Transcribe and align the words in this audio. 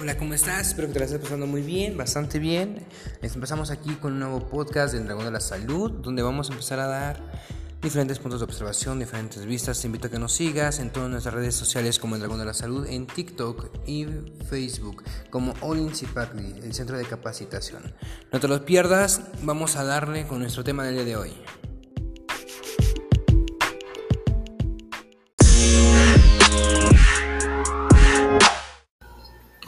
Hola, 0.00 0.16
¿cómo 0.16 0.32
estás? 0.32 0.68
Espero 0.68 0.86
que 0.86 0.92
te 0.92 0.98
la 1.00 1.06
estés 1.06 1.20
pasando 1.20 1.48
muy 1.48 1.60
bien, 1.60 1.96
bastante 1.96 2.38
bien. 2.38 2.86
Empezamos 3.20 3.72
aquí 3.72 3.96
con 3.96 4.12
un 4.12 4.20
nuevo 4.20 4.48
podcast 4.48 4.94
del 4.94 5.06
Dragón 5.06 5.24
de 5.24 5.32
la 5.32 5.40
Salud, 5.40 5.90
donde 5.90 6.22
vamos 6.22 6.48
a 6.48 6.52
empezar 6.52 6.78
a 6.78 6.86
dar 6.86 7.20
diferentes 7.82 8.20
puntos 8.20 8.38
de 8.38 8.44
observación, 8.44 9.00
diferentes 9.00 9.44
vistas. 9.44 9.80
Te 9.80 9.88
invito 9.88 10.06
a 10.06 10.10
que 10.10 10.20
nos 10.20 10.32
sigas 10.34 10.78
en 10.78 10.90
todas 10.92 11.10
nuestras 11.10 11.34
redes 11.34 11.56
sociales 11.56 11.98
como 11.98 12.16
Dragón 12.16 12.38
de 12.38 12.44
la 12.44 12.54
Salud, 12.54 12.86
en 12.86 13.08
TikTok 13.08 13.88
y 13.88 14.06
Facebook, 14.48 15.02
como 15.30 15.54
All 15.62 15.78
In 15.78 15.90
el 16.62 16.74
centro 16.74 16.96
de 16.96 17.04
capacitación. 17.04 17.92
No 18.30 18.38
te 18.38 18.46
los 18.46 18.60
pierdas, 18.60 19.22
vamos 19.42 19.74
a 19.74 19.82
darle 19.82 20.28
con 20.28 20.38
nuestro 20.38 20.62
tema 20.62 20.84
del 20.84 20.94
día 20.94 21.04
de 21.04 21.16
hoy. 21.16 21.32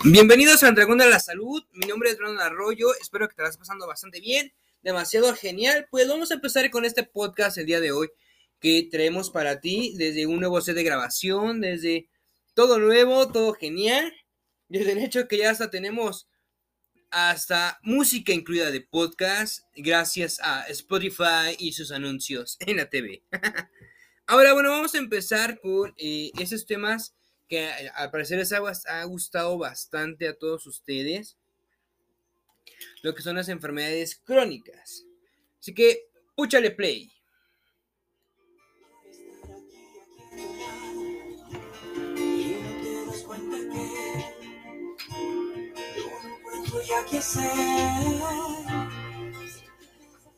Bienvenidos 0.02 0.62
a 0.62 0.72
Dragón 0.72 0.96
de 0.96 1.10
la 1.10 1.20
Salud, 1.20 1.62
mi 1.72 1.86
nombre 1.86 2.08
es 2.08 2.16
Brandon 2.16 2.40
Arroyo, 2.40 2.94
espero 2.98 3.28
que 3.28 3.34
te 3.34 3.42
estés 3.42 3.58
pasando 3.58 3.86
bastante 3.86 4.18
bien, 4.18 4.50
demasiado 4.82 5.34
genial. 5.34 5.88
Pues 5.90 6.08
vamos 6.08 6.30
a 6.30 6.34
empezar 6.34 6.70
con 6.70 6.86
este 6.86 7.02
podcast 7.02 7.58
el 7.58 7.66
día 7.66 7.80
de 7.80 7.92
hoy 7.92 8.08
que 8.60 8.88
traemos 8.90 9.28
para 9.28 9.60
ti 9.60 9.94
desde 9.98 10.26
un 10.26 10.40
nuevo 10.40 10.58
set 10.62 10.74
de 10.74 10.84
grabación, 10.84 11.60
desde 11.60 12.08
todo 12.54 12.78
nuevo, 12.78 13.30
todo 13.30 13.52
genial, 13.52 14.10
desde 14.68 14.92
el 14.92 14.98
hecho 14.98 15.28
que 15.28 15.36
ya 15.36 15.50
hasta 15.50 15.70
tenemos 15.70 16.30
hasta 17.10 17.78
música 17.82 18.32
incluida 18.32 18.70
de 18.70 18.80
podcast 18.80 19.66
gracias 19.76 20.40
a 20.40 20.62
Spotify 20.68 21.56
y 21.58 21.72
sus 21.72 21.92
anuncios 21.92 22.56
en 22.60 22.78
la 22.78 22.88
TV. 22.88 23.22
Ahora, 24.26 24.54
bueno, 24.54 24.70
vamos 24.70 24.94
a 24.94 24.98
empezar 24.98 25.60
con 25.60 25.92
eh, 25.98 26.30
esos 26.38 26.64
temas 26.64 27.14
que 27.50 27.68
al 27.68 28.12
parecer 28.12 28.38
les 28.38 28.52
ha, 28.52 29.04
gustado 29.04 29.58
bastante 29.58 30.28
a 30.28 30.38
todos 30.38 30.68
ustedes 30.68 31.36
lo 33.02 33.12
que 33.12 33.22
son 33.22 33.34
las 33.34 33.48
enfermedades 33.48 34.14
crónicas. 34.24 35.04
Así 35.58 35.74
que, 35.74 36.08
púchale 36.36 36.70
play. 36.70 37.10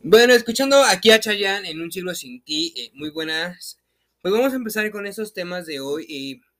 Bueno, 0.01 0.33
escuchando 0.33 0.83
aquí 0.83 1.11
a 1.11 1.21
Chayanne 1.21 1.69
en 1.69 1.81
Un 1.81 1.93
siglo 1.93 2.15
sin 2.15 2.43
ti, 2.43 2.73
eh, 2.77 2.91
muy 2.95 3.11
buenas. 3.11 3.79
Pues 4.23 4.33
vamos 4.33 4.55
a 4.55 4.57
empezar 4.57 4.91
con 4.91 5.07
esos 5.07 5.35
temas 5.35 5.67
de 5.67 5.81
hoy. 5.81 6.07
y 6.09 6.52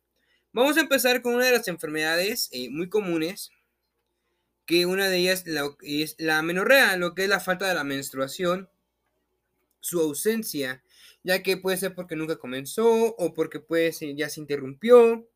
Vamos 0.55 0.77
a 0.77 0.81
empezar 0.81 1.23
con 1.23 1.35
una 1.35 1.47
de 1.47 1.53
las 1.53 1.67
enfermedades 1.69 2.51
eh, 2.53 2.69
muy 2.69 2.91
comunes, 2.91 3.51
que 4.67 4.85
una 4.85 5.09
de 5.09 5.17
ellas 5.17 5.45
es 5.81 6.15
la 6.19 6.39
amenorrea, 6.39 6.99
lo 6.99 7.15
que 7.15 7.25
es 7.25 7.29
la 7.31 7.41
falta 7.41 7.67
de 7.67 7.75
la 7.75 7.85
menstruación, 7.85 8.69
su 9.81 9.99
ausencia, 10.01 10.85
ya 11.25 11.43
que 11.43 11.57
puede 11.57 11.79
ser 11.79 11.95
porque 11.95 12.17
nunca 12.17 12.37
comenzó 12.37 12.87
o 13.17 13.33
porque 13.33 13.61
puede 13.61 13.93
ser, 13.93 14.15
ya 14.15 14.29
se 14.29 14.41
interrumpió. 14.41 15.27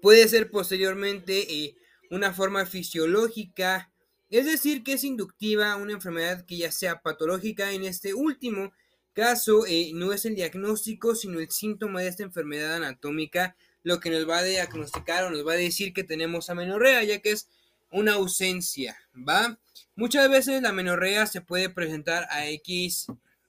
Puede 0.00 0.26
ser 0.28 0.50
posteriormente 0.50 1.52
eh, 1.52 1.76
una 2.10 2.32
forma 2.32 2.64
fisiológica, 2.64 3.92
es 4.30 4.46
decir, 4.46 4.82
que 4.82 4.94
es 4.94 5.04
inductiva, 5.04 5.76
una 5.76 5.92
enfermedad 5.92 6.46
que 6.46 6.56
ya 6.56 6.72
sea 6.72 7.02
patológica 7.02 7.72
en 7.72 7.84
este 7.84 8.14
último, 8.14 8.72
caso 9.16 9.66
eh, 9.66 9.92
no 9.94 10.12
es 10.12 10.26
el 10.26 10.34
diagnóstico, 10.34 11.14
sino 11.14 11.40
el 11.40 11.50
síntoma 11.50 12.02
de 12.02 12.08
esta 12.08 12.22
enfermedad 12.22 12.76
anatómica 12.76 13.56
lo 13.82 13.98
que 13.98 14.10
nos 14.10 14.28
va 14.28 14.38
a 14.38 14.42
diagnosticar 14.42 15.24
o 15.24 15.30
nos 15.30 15.46
va 15.46 15.54
a 15.54 15.56
decir 15.56 15.94
que 15.94 16.04
tenemos 16.04 16.50
amenorrea, 16.50 17.02
ya 17.02 17.20
que 17.20 17.30
es 17.30 17.48
una 17.90 18.14
ausencia, 18.14 18.96
¿va? 19.16 19.58
Muchas 19.94 20.28
veces 20.28 20.60
la 20.60 20.68
amenorrea 20.68 21.26
se 21.26 21.40
puede 21.40 21.70
presentar 21.70 22.26
a 22.30 22.46
X 22.48 23.06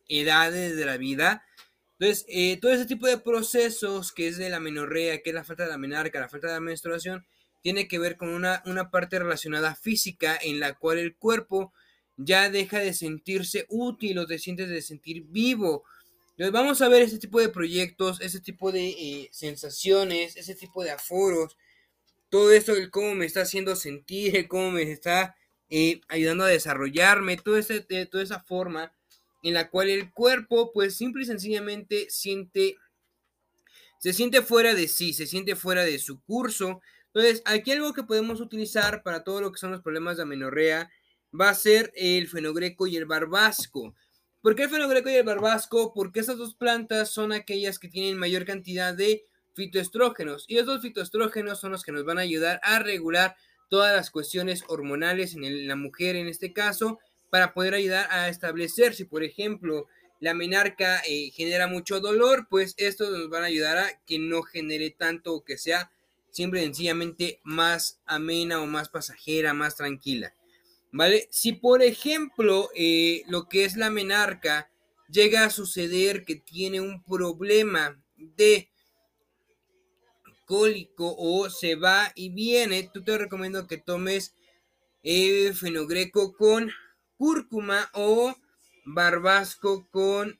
edades 0.07 0.77
de 0.77 0.85
la 0.85 0.97
vida. 0.97 1.43
Entonces, 1.99 2.25
eh, 2.29 2.57
todo 2.61 2.71
ese 2.71 2.85
tipo 2.85 3.07
de 3.07 3.17
procesos 3.17 4.13
que 4.13 4.27
es 4.27 4.37
de 4.37 4.49
la 4.49 4.57
amenorrea, 4.57 5.21
que 5.21 5.31
es 5.31 5.33
la 5.33 5.43
falta 5.43 5.63
de 5.63 5.69
la 5.69 5.77
menarca, 5.77 6.19
la 6.19 6.29
falta 6.29 6.47
de 6.47 6.53
la 6.53 6.59
menstruación, 6.59 7.25
tiene 7.61 7.87
que 7.87 7.99
ver 7.99 8.15
con 8.15 8.29
una, 8.29 8.61
una 8.65 8.89
parte 8.91 9.19
relacionada 9.19 9.75
física 9.75 10.37
en 10.41 10.59
la 10.59 10.75
cual 10.75 10.99
el 10.99 11.15
cuerpo 11.15 11.73
ya 12.17 12.49
deja 12.49 12.79
de 12.79 12.93
sentirse 12.93 13.65
útil 13.69 14.17
o 14.17 14.27
te 14.27 14.39
sientes 14.39 14.69
de 14.69 14.81
sentir 14.81 15.23
vivo. 15.29 15.83
Entonces 16.31 16.51
vamos 16.51 16.81
a 16.81 16.89
ver 16.89 17.03
ese 17.03 17.19
tipo 17.19 17.39
de 17.39 17.49
proyectos, 17.49 18.21
ese 18.21 18.39
tipo 18.39 18.71
de 18.71 18.89
eh, 18.89 19.29
sensaciones, 19.31 20.35
ese 20.35 20.55
tipo 20.55 20.83
de 20.83 20.91
aforos, 20.91 21.57
todo 22.29 22.51
esto, 22.51 22.73
el 22.73 22.91
cómo 22.91 23.15
me 23.15 23.25
está 23.25 23.41
haciendo 23.41 23.75
sentir, 23.75 24.47
cómo 24.47 24.71
me 24.71 24.83
está 24.83 25.35
eh, 25.69 26.01
ayudando 26.09 26.43
a 26.43 26.49
desarrollarme, 26.49 27.37
todo 27.37 27.57
ese, 27.57 27.81
toda 27.81 28.23
esa 28.23 28.39
forma 28.41 28.93
en 29.43 29.53
la 29.53 29.69
cual 29.69 29.89
el 29.89 30.11
cuerpo 30.11 30.71
pues 30.73 30.95
simple 30.95 31.23
y 31.23 31.25
sencillamente 31.25 32.07
siente, 32.09 32.75
se 33.99 34.13
siente 34.13 34.41
fuera 34.41 34.73
de 34.73 34.87
sí, 34.87 35.13
se 35.13 35.27
siente 35.27 35.55
fuera 35.55 35.83
de 35.83 35.99
su 35.99 36.21
curso. 36.21 36.81
Entonces 37.07 37.41
aquí 37.45 37.71
algo 37.71 37.93
que 37.93 38.03
podemos 38.03 38.41
utilizar 38.41 39.03
para 39.03 39.23
todo 39.23 39.41
lo 39.41 39.51
que 39.51 39.59
son 39.59 39.71
los 39.71 39.81
problemas 39.81 40.17
de 40.17 40.23
amenorrea 40.23 40.89
va 41.33 41.49
a 41.49 41.55
ser 41.55 41.91
el 41.95 42.27
fenogreco 42.27 42.87
y 42.87 42.97
el 42.97 43.05
barbasco. 43.05 43.93
¿Por 44.41 44.55
qué 44.55 44.63
el 44.63 44.69
fenogreco 44.69 45.09
y 45.09 45.15
el 45.15 45.25
barbasco? 45.25 45.93
Porque 45.93 46.19
esas 46.19 46.37
dos 46.37 46.55
plantas 46.55 47.09
son 47.09 47.31
aquellas 47.33 47.79
que 47.79 47.89
tienen 47.89 48.17
mayor 48.17 48.45
cantidad 48.45 48.93
de 48.93 49.25
fitoestrógenos. 49.53 50.45
Y 50.47 50.57
esos 50.57 50.81
fitoestrógenos 50.81 51.59
son 51.59 51.71
los 51.71 51.83
que 51.83 51.91
nos 51.91 52.05
van 52.05 52.19
a 52.19 52.21
ayudar 52.21 52.59
a 52.63 52.79
regular 52.79 53.35
todas 53.69 53.95
las 53.95 54.11
cuestiones 54.11 54.63
hormonales 54.67 55.35
en 55.35 55.67
la 55.67 55.75
mujer 55.75 56.15
en 56.15 56.27
este 56.27 56.53
caso, 56.53 56.99
para 57.29 57.53
poder 57.53 57.73
ayudar 57.73 58.07
a 58.11 58.29
establecer 58.29 58.93
si, 58.93 59.03
por 59.03 59.23
ejemplo, 59.23 59.87
la 60.19 60.33
menarca 60.33 61.01
eh, 61.05 61.31
genera 61.31 61.67
mucho 61.67 61.99
dolor, 61.99 62.47
pues 62.49 62.73
estos 62.77 63.11
nos 63.11 63.29
van 63.29 63.43
a 63.43 63.47
ayudar 63.47 63.77
a 63.77 64.01
que 64.05 64.17
no 64.17 64.41
genere 64.43 64.91
tanto 64.91 65.33
o 65.33 65.43
que 65.43 65.57
sea 65.57 65.91
siempre 66.31 66.61
sencillamente 66.61 67.39
más 67.43 67.99
amena 68.05 68.61
o 68.61 68.65
más 68.65 68.89
pasajera, 68.89 69.53
más 69.53 69.75
tranquila. 69.75 70.33
¿Vale? 70.91 71.27
Si 71.31 71.53
por 71.53 71.81
ejemplo 71.81 72.69
eh, 72.75 73.23
lo 73.27 73.47
que 73.49 73.65
es 73.65 73.75
la 73.75 73.89
menarca 73.89 74.69
llega 75.09 75.45
a 75.45 75.49
suceder 75.49 76.25
que 76.25 76.35
tiene 76.35 76.81
un 76.81 77.03
problema 77.03 78.01
de 78.15 78.69
cólico 80.45 81.13
o 81.17 81.49
se 81.49 81.75
va 81.75 82.11
y 82.15 82.29
viene, 82.29 82.89
tú 82.93 83.03
te 83.03 83.17
recomiendo 83.17 83.67
que 83.67 83.77
tomes 83.77 84.33
eh, 85.03 85.53
fenogreco 85.53 86.35
con 86.35 86.71
cúrcuma 87.17 87.89
o 87.93 88.33
barbasco 88.85 89.87
con 89.91 90.39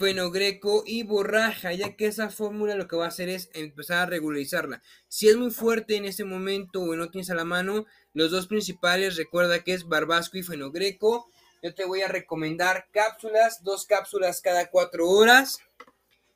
fenogreco 0.00 0.82
y 0.86 1.02
borraja, 1.02 1.74
ya 1.74 1.94
que 1.94 2.06
esa 2.06 2.30
fórmula 2.30 2.74
lo 2.74 2.88
que 2.88 2.96
va 2.96 3.04
a 3.04 3.08
hacer 3.08 3.28
es 3.28 3.50
empezar 3.52 3.98
a 3.98 4.06
regularizarla. 4.06 4.82
Si 5.08 5.28
es 5.28 5.36
muy 5.36 5.50
fuerte 5.50 5.96
en 5.96 6.06
ese 6.06 6.24
momento 6.24 6.80
o 6.80 6.96
no 6.96 7.10
tienes 7.10 7.28
a 7.28 7.34
la 7.34 7.44
mano, 7.44 7.84
los 8.14 8.30
dos 8.30 8.46
principales, 8.46 9.16
recuerda 9.16 9.62
que 9.62 9.74
es 9.74 9.86
barbasco 9.86 10.38
y 10.38 10.42
fenogreco. 10.42 11.28
Yo 11.62 11.74
te 11.74 11.84
voy 11.84 12.00
a 12.00 12.08
recomendar 12.08 12.86
cápsulas, 12.90 13.62
dos 13.62 13.84
cápsulas 13.84 14.40
cada 14.40 14.70
cuatro 14.70 15.06
horas. 15.06 15.58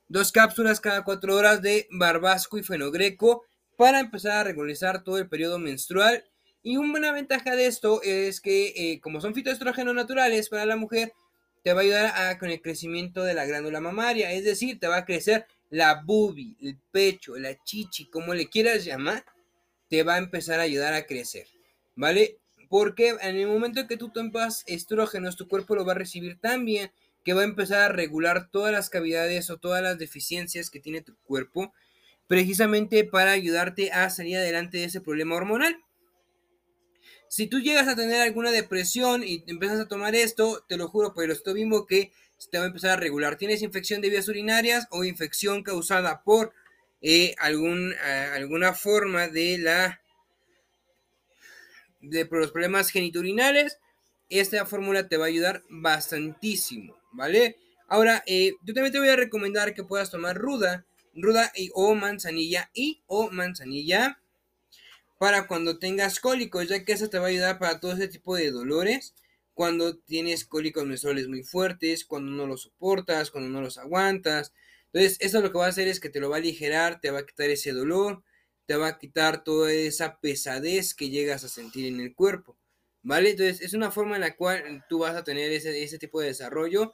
Dos 0.09 0.31
cápsulas 0.31 0.79
cada 0.79 1.03
cuatro 1.03 1.35
horas 1.35 1.63
de 1.63 1.89
barbasco 1.91 2.59
y 2.59 2.63
fenogreco 2.63 3.47
para 3.79 3.99
empezar 3.99 4.33
a 4.33 4.45
regularizar 4.45 5.03
todo 5.03 5.17
el 5.17 5.27
periodo 5.31 5.59
menstrual. 5.59 6.23
Y 6.63 6.77
una 6.77 6.91
buena 6.91 7.13
ventaja 7.13 7.57
de 7.57 7.67
esto 7.67 8.03
es 8.03 8.43
que, 8.43 8.75
eh, 8.77 9.01
como 9.01 9.23
son 9.23 9.35
fitoestrógenos 9.35 9.95
naturales 9.95 10.51
para 10.51 10.67
la 10.67 10.77
mujer, 10.77 11.15
te 11.65 11.73
va 11.73 11.81
a 11.81 11.83
ayudar 11.83 12.07
a, 12.15 12.39
con 12.39 12.51
el 12.51 12.61
crecimiento 12.61 13.25
de 13.25 13.33
la 13.33 13.47
glándula 13.47 13.81
mamaria, 13.81 14.31
es 14.33 14.45
decir, 14.45 14.79
te 14.79 14.87
va 14.87 14.99
a 14.99 15.05
crecer 15.07 15.47
la 15.71 16.03
bubi, 16.05 16.59
el 16.61 16.77
pecho, 16.93 17.37
la 17.37 17.57
chichi, 17.65 18.05
como 18.05 18.35
le 18.35 18.51
quieras 18.51 18.85
llamar, 18.85 19.25
te 19.89 20.03
va 20.03 20.17
a 20.17 20.19
empezar 20.19 20.61
a 20.61 20.65
ayudar 20.65 20.93
a 20.93 21.07
crecer, 21.07 21.49
¿vale? 21.97 22.37
Porque 22.69 23.17
en 23.19 23.37
el 23.37 23.47
momento 23.47 23.87
que 23.87 23.97
tú 23.97 24.11
tomas 24.11 24.63
estrógenos, 24.67 25.37
tu 25.37 25.49
cuerpo 25.49 25.75
lo 25.75 25.87
va 25.87 25.93
a 25.93 25.97
recibir 25.97 26.39
tan 26.39 26.67
bien 26.67 26.93
que 27.25 27.33
va 27.33 27.41
a 27.41 27.45
empezar 27.45 27.81
a 27.81 27.89
regular 27.95 28.51
todas 28.51 28.71
las 28.71 28.91
cavidades 28.91 29.49
o 29.49 29.57
todas 29.57 29.83
las 29.83 29.97
deficiencias 29.97 30.69
que 30.69 30.81
tiene 30.81 31.01
tu 31.01 31.17
cuerpo, 31.25 31.73
precisamente 32.27 33.05
para 33.05 33.31
ayudarte 33.31 33.91
a 33.91 34.11
salir 34.11 34.37
adelante 34.37 34.77
de 34.77 34.85
ese 34.85 35.01
problema 35.01 35.37
hormonal. 35.37 35.83
Si 37.29 37.47
tú 37.47 37.61
llegas 37.61 37.89
a 37.89 37.97
tener 37.97 38.21
alguna 38.21 38.51
depresión 38.51 39.25
y 39.25 39.45
empiezas 39.47 39.81
a 39.81 39.89
tomar 39.89 40.15
esto, 40.15 40.65
te 40.69 40.77
lo 40.77 40.89
juro 40.89 41.15
por 41.15 41.31
esto 41.31 41.55
mismo 41.55 41.87
que 41.87 42.13
te 42.51 42.59
va 42.59 42.65
a 42.65 42.69
empezar 42.69 42.91
a 42.91 42.97
regular. 42.97 43.37
Tienes 43.37 43.63
infección 43.63 44.01
de 44.01 44.11
vías 44.11 44.29
urinarias 44.29 44.87
o 44.91 45.05
infección 45.05 45.63
causada 45.63 46.23
por 46.23 46.53
eh, 47.01 47.35
algún, 47.39 47.93
eh, 47.93 48.31
alguna 48.35 48.73
forma 48.73 49.29
de 49.29 49.59
la 49.59 50.01
de 52.01 52.29
los 52.31 52.51
problemas 52.51 52.91
geniturinales, 52.91 53.79
esta 54.29 54.67
fórmula 54.67 55.09
te 55.09 55.17
va 55.17 55.25
a 55.25 55.29
ayudar 55.29 55.63
bastantísimo, 55.69 56.97
¿vale? 57.13 57.57
Ahora, 57.89 58.23
eh, 58.27 58.53
yo 58.63 58.75
también 58.75 58.93
te 58.93 58.99
voy 58.99 59.09
a 59.09 59.17
recomendar 59.17 59.75
que 59.75 59.85
puedas 59.85 60.11
tomar 60.11 60.37
ruda. 60.37 60.85
ruda 61.15 61.53
y 61.55 61.71
o 61.75 61.95
manzanilla 61.95 62.71
y 62.75 63.01
o 63.07 63.31
manzanilla 63.31 64.19
para 65.25 65.47
cuando 65.47 65.79
tengas 65.79 66.21
cólicos, 66.21 66.69
ya 66.69 66.85
que 66.85 66.93
eso 66.93 67.09
te 67.09 67.19
va 67.19 67.25
a 67.25 67.31
ayudar 67.31 67.59
para 67.59 67.81
todo 67.81 67.93
ese 67.93 68.09
tipo 68.09 68.37
de 68.37 68.51
dolores. 68.51 69.15
Cuando 69.55 69.97
tienes 69.97 70.45
cólicos 70.45 70.85
menstruales 70.85 71.29
muy 71.29 71.43
fuertes, 71.43 72.05
cuando 72.05 72.31
no 72.31 72.47
los 72.47 72.65
soportas, 72.65 73.31
cuando 73.31 73.49
no 73.49 73.63
los 73.63 73.79
aguantas. 73.79 74.53
Entonces, 74.93 75.17
eso 75.21 75.41
lo 75.41 75.51
que 75.51 75.57
va 75.57 75.65
a 75.65 75.71
hacer 75.71 75.89
es 75.89 75.99
que 75.99 76.11
te 76.11 76.21
lo 76.21 76.29
va 76.29 76.37
a 76.37 76.41
aligerar, 76.41 77.01
te 77.01 77.11
va 77.11 77.21
a 77.21 77.25
quitar 77.25 77.49
ese 77.49 77.73
dolor, 77.73 78.23
te 78.67 78.77
va 78.77 78.89
a 78.89 78.99
quitar 78.99 79.45
toda 79.45 79.73
esa 79.73 80.21
pesadez 80.21 80.93
que 80.95 81.09
llegas 81.09 81.43
a 81.43 81.49
sentir 81.49 81.87
en 81.87 82.01
el 82.01 82.15
cuerpo. 82.15 82.59
¿Vale? 83.03 83.31
Entonces, 83.31 83.63
es 83.63 83.73
una 83.73 83.91
forma 83.91 84.17
en 84.17 84.21
la 84.21 84.37
cual 84.37 84.85
tú 84.91 84.99
vas 84.99 85.17
a 85.17 85.25
tener 85.25 85.51
ese, 85.53 85.83
ese 85.83 85.99
tipo 85.99 86.21
de 86.21 86.27
desarrollo 86.27 86.93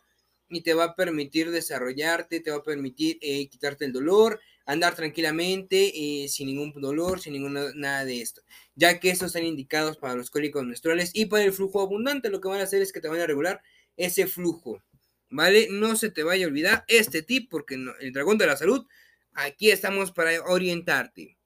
y 0.49 0.61
te 0.61 0.75
va 0.75 0.85
a 0.85 0.95
permitir 0.95 1.51
desarrollarte, 1.51 2.39
te 2.39 2.53
va 2.53 2.59
a 2.59 2.63
permitir 2.63 3.19
eh, 3.23 3.49
quitarte 3.49 3.87
el 3.87 3.93
dolor, 3.93 4.41
andar 4.71 4.95
tranquilamente, 4.95 5.93
eh, 5.95 6.29
sin 6.29 6.47
ningún 6.47 6.73
dolor, 6.81 7.21
sin 7.21 7.33
ninguna, 7.33 7.73
nada 7.75 8.05
de 8.05 8.21
esto, 8.21 8.43
ya 8.77 9.01
que 9.01 9.11
estos 9.11 9.29
están 9.29 9.45
indicados 9.45 9.97
para 9.97 10.15
los 10.15 10.31
cólicos 10.31 10.65
menstruales 10.65 11.11
y 11.13 11.27
para 11.27 11.43
el 11.43 11.53
flujo 11.53 11.81
abundante, 11.81 12.31
lo 12.31 12.41
que 12.41 12.49
van 12.49 12.61
a 12.61 12.65
hacer 12.65 12.81
es 12.81 12.93
que 12.93 13.01
te 13.01 13.09
van 13.09 13.21
a 13.21 13.27
regular 13.27 13.63
ese 13.97 14.29
flujo, 14.29 14.81
¿vale? 15.29 15.67
No 15.71 15.97
se 15.97 16.11
te 16.11 16.23
vaya 16.23 16.45
a 16.45 16.49
olvidar 16.49 16.85
este 16.87 17.23
tip, 17.23 17.51
porque 17.51 17.75
el 17.75 18.13
dragón 18.13 18.39
de 18.39 18.47
la 18.47 18.57
salud, 18.57 18.87
aquí 19.33 19.73
estamos 19.73 20.13
para 20.13 20.41
orientarte. 20.45 21.37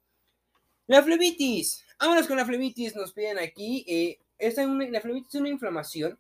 La 0.87 1.03
flebitis, 1.03 1.83
vámonos 1.99 2.27
con 2.27 2.37
la 2.37 2.45
flebitis, 2.45 2.95
nos 2.95 3.15
piden 3.15 3.39
aquí, 3.39 3.87
eh, 3.89 4.19
esta, 4.37 4.67
la 4.67 5.01
flebitis 5.01 5.35
es 5.35 5.41
una 5.41 5.49
inflamación 5.49 6.19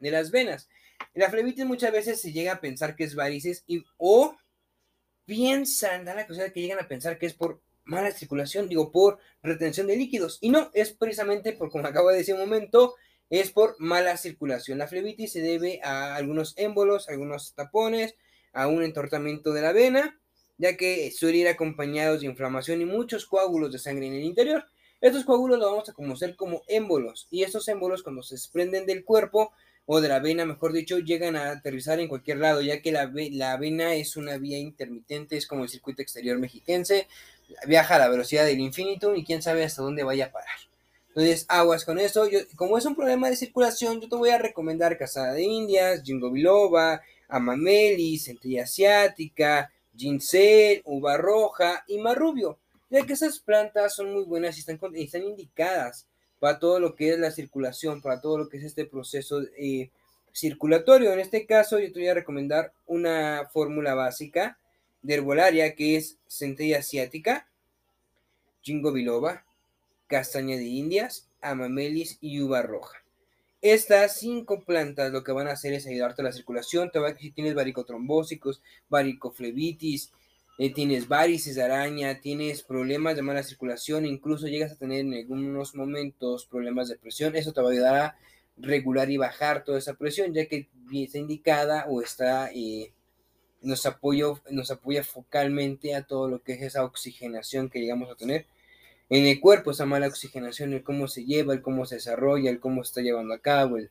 de 0.00 0.10
las 0.10 0.32
venas, 0.32 0.68
la 1.14 1.30
flebitis 1.30 1.64
muchas 1.64 1.92
veces 1.92 2.20
se 2.20 2.32
llega 2.32 2.54
a 2.54 2.60
pensar 2.60 2.96
que 2.96 3.04
es 3.04 3.14
varices 3.14 3.62
y, 3.68 3.84
o 3.96 4.36
piensan, 5.24 6.04
da 6.04 6.14
la 6.14 6.26
cosa 6.26 6.50
que 6.50 6.60
llegan 6.60 6.78
a 6.78 6.88
pensar 6.88 7.18
que 7.18 7.26
es 7.26 7.34
por 7.34 7.60
mala 7.84 8.10
circulación, 8.12 8.68
digo, 8.68 8.90
por 8.90 9.18
retención 9.42 9.86
de 9.86 9.96
líquidos. 9.96 10.38
Y 10.40 10.48
no, 10.48 10.70
es 10.74 10.92
precisamente 10.92 11.52
por, 11.52 11.70
como 11.70 11.86
acabo 11.86 12.10
de 12.10 12.18
decir 12.18 12.34
un 12.34 12.40
momento, 12.40 12.94
es 13.30 13.50
por 13.50 13.76
mala 13.78 14.16
circulación. 14.16 14.78
La 14.78 14.86
flebitis 14.86 15.32
se 15.32 15.40
debe 15.40 15.80
a 15.82 16.16
algunos 16.16 16.54
émbolos, 16.56 17.08
algunos 17.08 17.54
tapones, 17.54 18.16
a 18.52 18.68
un 18.68 18.82
entortamiento 18.82 19.52
de 19.52 19.62
la 19.62 19.72
vena, 19.72 20.18
ya 20.58 20.76
que 20.76 21.10
suele 21.10 21.38
ir 21.38 21.48
acompañados 21.48 22.20
de 22.20 22.26
inflamación 22.26 22.80
y 22.80 22.84
muchos 22.84 23.26
coágulos 23.26 23.72
de 23.72 23.78
sangre 23.78 24.06
en 24.06 24.14
el 24.14 24.22
interior. 24.22 24.64
Estos 25.00 25.24
coágulos 25.24 25.58
los 25.58 25.70
vamos 25.70 25.88
a 25.88 25.92
conocer 25.92 26.36
como 26.36 26.62
émbolos, 26.68 27.26
y 27.30 27.42
estos 27.42 27.68
émbolos 27.68 28.02
cuando 28.02 28.22
se 28.22 28.36
desprenden 28.36 28.86
del 28.86 29.04
cuerpo 29.04 29.52
o 29.86 30.00
de 30.00 30.08
la 30.08 30.18
vena, 30.18 30.46
mejor 30.46 30.72
dicho, 30.72 30.98
llegan 30.98 31.36
a 31.36 31.50
aterrizar 31.50 32.00
en 32.00 32.08
cualquier 32.08 32.38
lado, 32.38 32.62
ya 32.62 32.80
que 32.80 32.92
la, 32.92 33.10
la 33.32 33.56
vena 33.56 33.94
es 33.94 34.16
una 34.16 34.38
vía 34.38 34.58
intermitente, 34.58 35.36
es 35.36 35.46
como 35.46 35.64
el 35.64 35.68
circuito 35.68 36.00
exterior 36.02 36.38
mexiquense, 36.38 37.06
viaja 37.66 37.96
a 37.96 37.98
la 37.98 38.08
velocidad 38.08 38.46
del 38.46 38.60
infinitum 38.60 39.14
y 39.16 39.24
quién 39.24 39.42
sabe 39.42 39.64
hasta 39.64 39.82
dónde 39.82 40.02
vaya 40.02 40.26
a 40.26 40.32
parar. 40.32 40.56
Entonces, 41.08 41.44
aguas 41.48 41.84
con 41.84 42.00
eso. 42.00 42.28
Yo, 42.28 42.40
como 42.56 42.76
es 42.76 42.86
un 42.86 42.96
problema 42.96 43.28
de 43.30 43.36
circulación, 43.36 44.00
yo 44.00 44.08
te 44.08 44.16
voy 44.16 44.30
a 44.30 44.38
recomendar 44.38 44.98
Casada 44.98 45.32
de 45.32 45.42
Indias, 45.42 46.02
Jingo 46.02 46.30
Biloba, 46.30 47.02
Amameli, 47.28 48.18
Centella 48.18 48.64
Asiática, 48.64 49.70
Ginseng, 49.96 50.80
Uva 50.84 51.16
Roja 51.16 51.84
y 51.86 51.98
Marrubio, 51.98 52.58
ya 52.90 53.06
que 53.06 53.12
esas 53.12 53.38
plantas 53.38 53.94
son 53.94 54.12
muy 54.12 54.24
buenas 54.24 54.56
y 54.56 54.60
están, 54.60 54.80
están 54.94 55.22
indicadas 55.22 56.06
para 56.44 56.58
todo 56.58 56.78
lo 56.78 56.94
que 56.94 57.08
es 57.08 57.18
la 57.18 57.30
circulación, 57.30 58.02
para 58.02 58.20
todo 58.20 58.36
lo 58.36 58.50
que 58.50 58.58
es 58.58 58.64
este 58.64 58.84
proceso 58.84 59.40
eh, 59.56 59.88
circulatorio. 60.30 61.10
En 61.10 61.20
este 61.20 61.46
caso, 61.46 61.78
yo 61.78 61.90
te 61.90 62.00
voy 62.00 62.08
a 62.08 62.12
recomendar 62.12 62.74
una 62.84 63.48
fórmula 63.50 63.94
básica 63.94 64.58
de 65.00 65.14
herbolaria 65.14 65.74
que 65.74 65.96
es 65.96 66.18
centella 66.28 66.80
asiática, 66.80 67.48
jingo 68.60 68.92
biloba, 68.92 69.46
castaña 70.06 70.58
de 70.58 70.64
indias, 70.64 71.30
amamelis 71.40 72.18
y 72.20 72.38
uva 72.42 72.60
roja. 72.60 73.02
Estas 73.62 74.18
cinco 74.18 74.64
plantas 74.64 75.12
lo 75.12 75.24
que 75.24 75.32
van 75.32 75.48
a 75.48 75.52
hacer 75.52 75.72
es 75.72 75.86
ayudarte 75.86 76.20
a 76.20 76.26
la 76.26 76.32
circulación. 76.32 76.90
Te 76.90 76.98
va 76.98 77.08
a 77.08 77.16
si 77.16 77.30
tienes 77.30 77.54
varicotrombósicos, 77.54 78.60
varicoflebitis, 78.90 80.12
eh, 80.58 80.72
tienes 80.72 81.08
varices 81.08 81.56
de 81.56 81.62
araña, 81.62 82.20
tienes 82.20 82.62
problemas 82.62 83.16
de 83.16 83.22
mala 83.22 83.42
circulación, 83.42 84.06
incluso 84.06 84.46
llegas 84.46 84.72
a 84.72 84.76
tener 84.76 85.00
en 85.00 85.14
algunos 85.14 85.74
momentos 85.74 86.46
problemas 86.46 86.88
de 86.88 86.96
presión, 86.96 87.34
eso 87.34 87.52
te 87.52 87.60
va 87.60 87.68
a 87.68 87.72
ayudar 87.72 87.94
a 87.96 88.18
regular 88.56 89.10
y 89.10 89.16
bajar 89.16 89.64
toda 89.64 89.78
esa 89.78 89.94
presión, 89.94 90.32
ya 90.32 90.46
que 90.46 90.68
está 90.92 91.18
indicada 91.18 91.86
o 91.88 92.02
está, 92.02 92.50
eh, 92.52 92.92
nos, 93.62 93.82
nos 94.50 94.70
apoya 94.70 95.02
focalmente 95.02 95.94
a 95.94 96.02
todo 96.02 96.28
lo 96.28 96.42
que 96.42 96.52
es 96.52 96.62
esa 96.62 96.84
oxigenación 96.84 97.68
que 97.68 97.80
llegamos 97.80 98.10
a 98.10 98.14
tener 98.14 98.46
en 99.10 99.26
el 99.26 99.40
cuerpo, 99.40 99.70
esa 99.70 99.86
mala 99.86 100.06
oxigenación, 100.06 100.72
el 100.72 100.82
cómo 100.82 101.08
se 101.08 101.24
lleva, 101.24 101.52
el 101.52 101.62
cómo 101.62 101.84
se 101.84 101.96
desarrolla, 101.96 102.50
el 102.50 102.60
cómo 102.60 102.82
se 102.84 102.90
está 102.90 103.00
llevando 103.02 103.34
a 103.34 103.38
cabo, 103.38 103.76
el, 103.76 103.90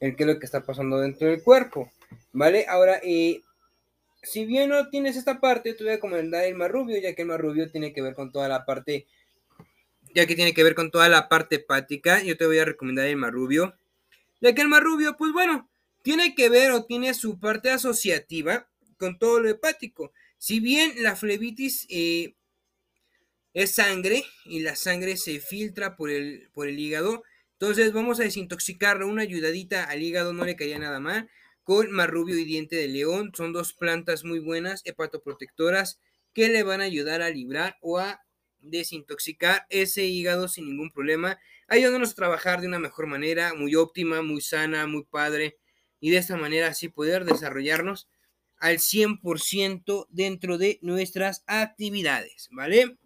el 0.00 0.16
qué 0.16 0.22
es 0.22 0.26
lo 0.26 0.38
que 0.38 0.46
está 0.46 0.62
pasando 0.62 0.98
dentro 0.98 1.28
del 1.28 1.42
cuerpo, 1.42 1.90
¿vale? 2.32 2.66
Ahora, 2.68 3.00
eh, 3.02 3.42
si 4.24 4.44
bien 4.44 4.70
no 4.70 4.88
tienes 4.88 5.16
esta 5.16 5.40
parte, 5.40 5.74
te 5.74 5.84
voy 5.84 5.92
a 5.92 5.96
recomendar 5.96 6.44
el 6.44 6.54
marrubio, 6.54 7.00
ya 7.00 7.14
que 7.14 7.22
el 7.22 7.28
marrubio 7.28 7.70
tiene 7.70 7.92
que 7.92 8.02
ver 8.02 8.14
con 8.14 8.32
toda 8.32 8.48
la 8.48 8.64
parte, 8.64 9.06
ya 10.14 10.26
que 10.26 10.34
tiene 10.34 10.54
que 10.54 10.64
ver 10.64 10.74
con 10.74 10.90
toda 10.90 11.08
la 11.08 11.28
parte 11.28 11.56
hepática, 11.56 12.22
yo 12.22 12.36
te 12.36 12.46
voy 12.46 12.58
a 12.58 12.64
recomendar 12.64 13.06
el 13.06 13.16
marrubio, 13.16 13.74
ya 14.40 14.54
que 14.54 14.62
el 14.62 14.68
marrubio, 14.68 15.16
pues 15.16 15.32
bueno, 15.32 15.68
tiene 16.02 16.34
que 16.34 16.48
ver 16.48 16.72
o 16.72 16.84
tiene 16.84 17.14
su 17.14 17.38
parte 17.38 17.70
asociativa 17.70 18.68
con 18.98 19.18
todo 19.18 19.40
lo 19.40 19.48
hepático. 19.48 20.12
Si 20.38 20.60
bien 20.60 21.02
la 21.02 21.16
flebitis 21.16 21.86
eh, 21.88 22.34
es 23.54 23.72
sangre 23.72 24.24
y 24.44 24.60
la 24.60 24.76
sangre 24.76 25.16
se 25.16 25.40
filtra 25.40 25.96
por 25.96 26.10
el, 26.10 26.50
por 26.52 26.68
el 26.68 26.78
hígado, 26.78 27.24
entonces 27.52 27.92
vamos 27.92 28.20
a 28.20 28.24
desintoxicarlo, 28.24 29.08
una 29.08 29.22
ayudadita 29.22 29.84
al 29.84 30.02
hígado 30.02 30.32
no 30.32 30.44
le 30.44 30.56
caía 30.56 30.78
nada 30.78 31.00
mal 31.00 31.30
con 31.64 31.90
marrubio 31.90 32.38
y 32.38 32.44
diente 32.44 32.76
de 32.76 32.88
león. 32.88 33.32
Son 33.34 33.52
dos 33.52 33.72
plantas 33.72 34.24
muy 34.24 34.38
buenas, 34.38 34.82
hepatoprotectoras, 34.84 35.98
que 36.32 36.48
le 36.48 36.62
van 36.62 36.80
a 36.80 36.84
ayudar 36.84 37.22
a 37.22 37.30
librar 37.30 37.76
o 37.80 37.98
a 37.98 38.20
desintoxicar 38.60 39.66
ese 39.70 40.04
hígado 40.04 40.48
sin 40.48 40.66
ningún 40.66 40.90
problema, 40.90 41.38
ayudándonos 41.68 42.12
a 42.12 42.16
trabajar 42.16 42.60
de 42.60 42.68
una 42.68 42.78
mejor 42.78 43.06
manera, 43.06 43.54
muy 43.54 43.74
óptima, 43.74 44.22
muy 44.22 44.40
sana, 44.40 44.86
muy 44.86 45.04
padre, 45.04 45.58
y 46.00 46.10
de 46.10 46.18
esta 46.18 46.36
manera 46.36 46.68
así 46.68 46.88
poder 46.88 47.24
desarrollarnos 47.24 48.08
al 48.58 48.78
100% 48.78 50.06
dentro 50.10 50.58
de 50.58 50.78
nuestras 50.82 51.44
actividades, 51.46 52.48
¿vale? 52.52 52.98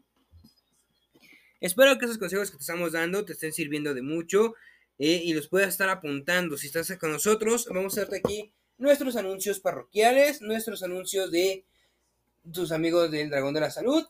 Espero 1.61 1.99
que 1.99 2.05
esos 2.05 2.19
consejos 2.19 2.51
que 2.51 2.57
te 2.57 2.63
estamos 2.63 2.93
dando 2.93 3.25
te 3.25 3.33
estén 3.33 3.53
sirviendo 3.53 3.93
de 3.95 4.03
mucho. 4.03 4.55
Eh, 4.99 5.23
y 5.25 5.33
los 5.33 5.49
puedes 5.49 5.69
estar 5.69 5.89
apuntando. 5.89 6.57
Si 6.57 6.67
estás 6.67 6.97
con 6.99 7.13
nosotros, 7.13 7.67
vamos 7.71 7.97
a 7.97 8.03
hacerte 8.03 8.19
aquí 8.19 8.53
nuestros 8.79 9.17
anuncios 9.17 9.61
parroquiales, 9.61 10.41
nuestros 10.41 10.83
anuncios 10.83 11.31
de 11.31 11.65
tus 12.53 12.73
amigos 12.73 13.11
del 13.11 13.31
Dragón 13.31 13.55
de 13.55 13.61
la 13.61 13.71
Salud. 13.71 14.05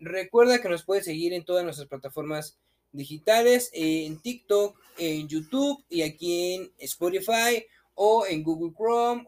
Recuerda 0.00 0.60
que 0.60 0.68
nos 0.68 0.84
puedes 0.84 1.04
seguir 1.04 1.32
en 1.32 1.44
todas 1.44 1.64
nuestras 1.64 1.88
plataformas 1.88 2.58
digitales, 2.92 3.70
en 3.72 4.20
TikTok, 4.20 4.78
en 4.98 5.28
YouTube 5.28 5.84
y 5.88 6.02
aquí 6.02 6.54
en 6.54 6.72
Spotify 6.78 7.64
o 7.94 8.26
en 8.26 8.42
Google 8.42 8.72
Chrome, 8.74 9.26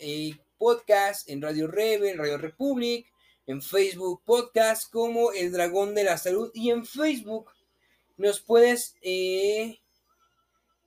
eh, 0.00 0.32
podcast, 0.58 1.28
en 1.28 1.42
Radio 1.42 1.66
Rebel, 1.66 2.18
Radio 2.18 2.38
Republic, 2.38 3.06
en 3.46 3.62
Facebook 3.62 4.22
Podcast 4.24 4.90
como 4.90 5.32
El 5.32 5.52
Dragón 5.52 5.94
de 5.94 6.04
la 6.04 6.18
Salud 6.18 6.50
y 6.54 6.70
en 6.70 6.86
Facebook 6.86 7.50
nos 8.16 8.40
puedes 8.40 8.96
eh, 9.02 9.80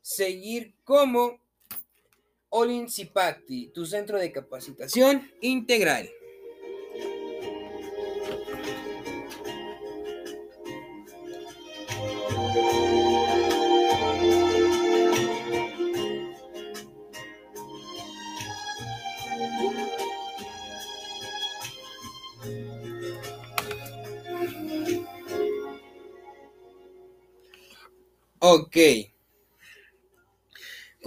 seguir 0.07 0.73
como 0.85 1.37
Olincipacti, 2.47 3.67
tu 3.73 3.85
centro 3.85 4.17
de 4.17 4.31
capacitación 4.31 5.29
integral. 5.41 6.09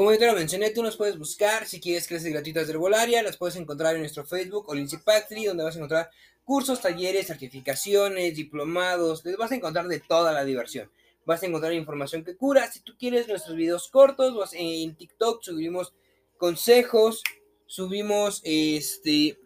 Como 0.01 0.13
yo 0.13 0.19
te 0.19 0.27
lo 0.27 0.33
mencioné, 0.33 0.71
tú 0.71 0.83
nos 0.83 0.97
puedes 0.97 1.19
buscar 1.19 1.67
si 1.67 1.79
quieres 1.79 2.09
clases 2.09 2.33
gratuitas 2.33 2.67
de 2.67 2.73
herbolaria, 2.73 3.23
las 3.23 3.37
puedes 3.37 3.57
encontrar 3.57 3.95
en 3.97 4.01
nuestro 4.01 4.25
Facebook 4.25 4.67
o 4.67 4.75
Factory, 4.99 5.45
donde 5.45 5.63
vas 5.63 5.75
a 5.75 5.79
encontrar 5.79 6.11
cursos, 6.43 6.81
talleres, 6.81 7.27
certificaciones, 7.27 8.35
diplomados, 8.35 9.23
les 9.27 9.37
vas 9.37 9.53
a 9.53 9.57
encontrar 9.57 9.89
de 9.89 10.01
toda 10.01 10.33
la 10.33 10.47
diversión. 10.47 10.91
Vas 11.27 11.43
a 11.43 11.47
encontrar 11.47 11.75
información 11.75 12.25
que 12.25 12.35
cura. 12.35 12.73
Si 12.73 12.81
tú 12.81 12.95
quieres 12.99 13.29
nuestros 13.29 13.55
videos 13.55 13.91
cortos, 13.91 14.35
vas 14.35 14.55
en 14.55 14.97
TikTok 14.97 15.43
subimos 15.43 15.93
consejos, 16.39 17.23
subimos 17.67 18.41
este 18.43 19.39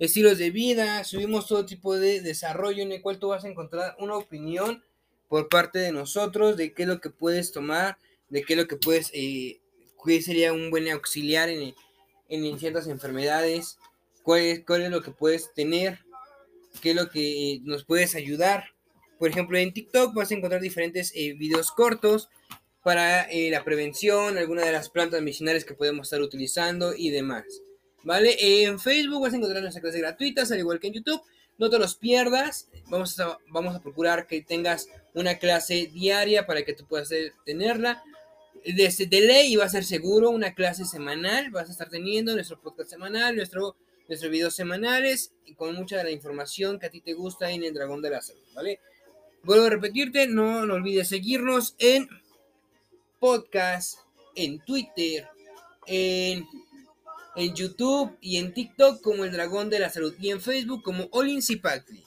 estilos 0.00 0.36
de 0.36 0.50
vida, 0.50 1.04
subimos 1.04 1.46
todo 1.46 1.64
tipo 1.64 1.96
de 1.96 2.22
desarrollo 2.22 2.82
en 2.82 2.90
el 2.90 3.02
cual 3.02 3.20
tú 3.20 3.28
vas 3.28 3.44
a 3.44 3.48
encontrar 3.48 3.94
una 4.00 4.16
opinión 4.16 4.82
por 5.28 5.48
parte 5.48 5.78
de 5.78 5.92
nosotros 5.92 6.56
de 6.56 6.74
qué 6.74 6.82
es 6.82 6.88
lo 6.88 7.00
que 7.00 7.10
puedes 7.10 7.52
tomar, 7.52 7.98
de 8.28 8.42
qué 8.42 8.54
es 8.54 8.58
lo 8.58 8.66
que 8.66 8.76
puedes, 8.76 9.10
eh, 9.14 9.60
qué 10.04 10.22
sería 10.22 10.52
un 10.52 10.70
buen 10.70 10.88
auxiliar 10.88 11.48
en, 11.48 11.74
en 12.28 12.58
ciertas 12.58 12.86
enfermedades, 12.88 13.78
cuál 14.22 14.40
es, 14.40 14.64
cuál 14.64 14.82
es 14.82 14.90
lo 14.90 15.02
que 15.02 15.10
puedes 15.10 15.52
tener, 15.54 16.00
qué 16.80 16.90
es 16.90 16.96
lo 16.96 17.10
que 17.10 17.60
nos 17.64 17.84
puedes 17.84 18.14
ayudar. 18.14 18.64
Por 19.18 19.30
ejemplo, 19.30 19.56
en 19.56 19.72
TikTok 19.72 20.14
vas 20.14 20.30
a 20.30 20.34
encontrar 20.34 20.60
diferentes 20.60 21.12
eh, 21.14 21.34
videos 21.34 21.70
cortos 21.70 22.28
para 22.82 23.22
eh, 23.30 23.50
la 23.50 23.64
prevención, 23.64 24.38
algunas 24.38 24.66
de 24.66 24.72
las 24.72 24.90
plantas 24.90 25.20
medicinales 25.22 25.64
que 25.64 25.74
podemos 25.74 26.06
estar 26.06 26.20
utilizando 26.20 26.94
y 26.94 27.10
demás. 27.10 27.44
¿Vale? 28.04 28.36
En 28.38 28.78
Facebook 28.78 29.22
vas 29.22 29.32
a 29.32 29.36
encontrar 29.36 29.62
nuestras 29.62 29.82
clases 29.82 30.00
gratuitas, 30.00 30.52
al 30.52 30.60
igual 30.60 30.78
que 30.78 30.88
en 30.88 30.92
YouTube. 30.92 31.20
No 31.58 31.70
te 31.70 31.78
los 31.78 31.96
pierdas. 31.96 32.68
Vamos 32.88 33.18
a, 33.18 33.38
vamos 33.48 33.74
a 33.74 33.82
procurar 33.82 34.26
que 34.26 34.42
tengas 34.42 34.88
una 35.14 35.38
clase 35.38 35.90
diaria 35.92 36.46
para 36.46 36.64
que 36.64 36.74
tú 36.74 36.86
puedas 36.86 37.10
tenerla. 37.44 38.04
De 38.66 39.20
ley 39.20 39.54
va 39.56 39.64
a 39.64 39.68
ser 39.68 39.84
seguro 39.84 40.30
una 40.30 40.54
clase 40.54 40.84
semanal. 40.84 41.50
Vas 41.50 41.68
a 41.68 41.72
estar 41.72 41.88
teniendo 41.88 42.34
nuestro 42.34 42.60
podcast 42.60 42.90
semanal, 42.90 43.36
nuestro, 43.36 43.76
nuestros 44.08 44.30
videos 44.30 44.56
semanales 44.56 45.32
y 45.44 45.54
con 45.54 45.74
mucha 45.74 45.98
de 45.98 46.04
la 46.04 46.10
información 46.10 46.78
que 46.78 46.86
a 46.86 46.90
ti 46.90 47.00
te 47.00 47.14
gusta 47.14 47.50
en 47.50 47.64
el 47.64 47.74
Dragón 47.74 48.02
de 48.02 48.10
la 48.10 48.22
Salud. 48.22 48.42
¿Vale? 48.54 48.80
Vuelvo 49.42 49.66
a 49.66 49.70
repetirte, 49.70 50.26
no, 50.26 50.66
no 50.66 50.74
olvides 50.74 51.08
seguirnos 51.08 51.76
en 51.78 52.08
podcast, 53.20 53.98
en 54.34 54.58
Twitter, 54.58 55.28
en 55.86 56.46
en 57.36 57.54
YouTube 57.54 58.16
y 58.20 58.38
en 58.38 58.52
TikTok 58.52 59.02
como 59.02 59.24
el 59.24 59.30
Dragón 59.30 59.70
de 59.70 59.78
la 59.78 59.90
Salud 59.90 60.14
y 60.18 60.30
en 60.30 60.40
Facebook 60.40 60.82
como 60.82 61.06
Olinsipactli. 61.12 62.02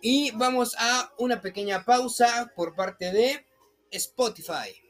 Y 0.00 0.30
vamos 0.30 0.76
a 0.78 1.12
una 1.18 1.42
pequeña 1.42 1.84
pausa 1.84 2.52
por 2.54 2.76
parte 2.76 3.12
de 3.12 3.44
Spotify. 3.90 4.85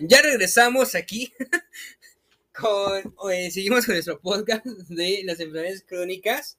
Ya 0.00 0.22
regresamos 0.22 0.94
aquí 0.94 1.32
con, 2.52 3.14
seguimos 3.50 3.84
con 3.84 3.96
nuestro 3.96 4.20
podcast 4.20 4.64
de 4.64 5.22
las 5.24 5.40
enfermedades 5.40 5.84
crónicas. 5.84 6.56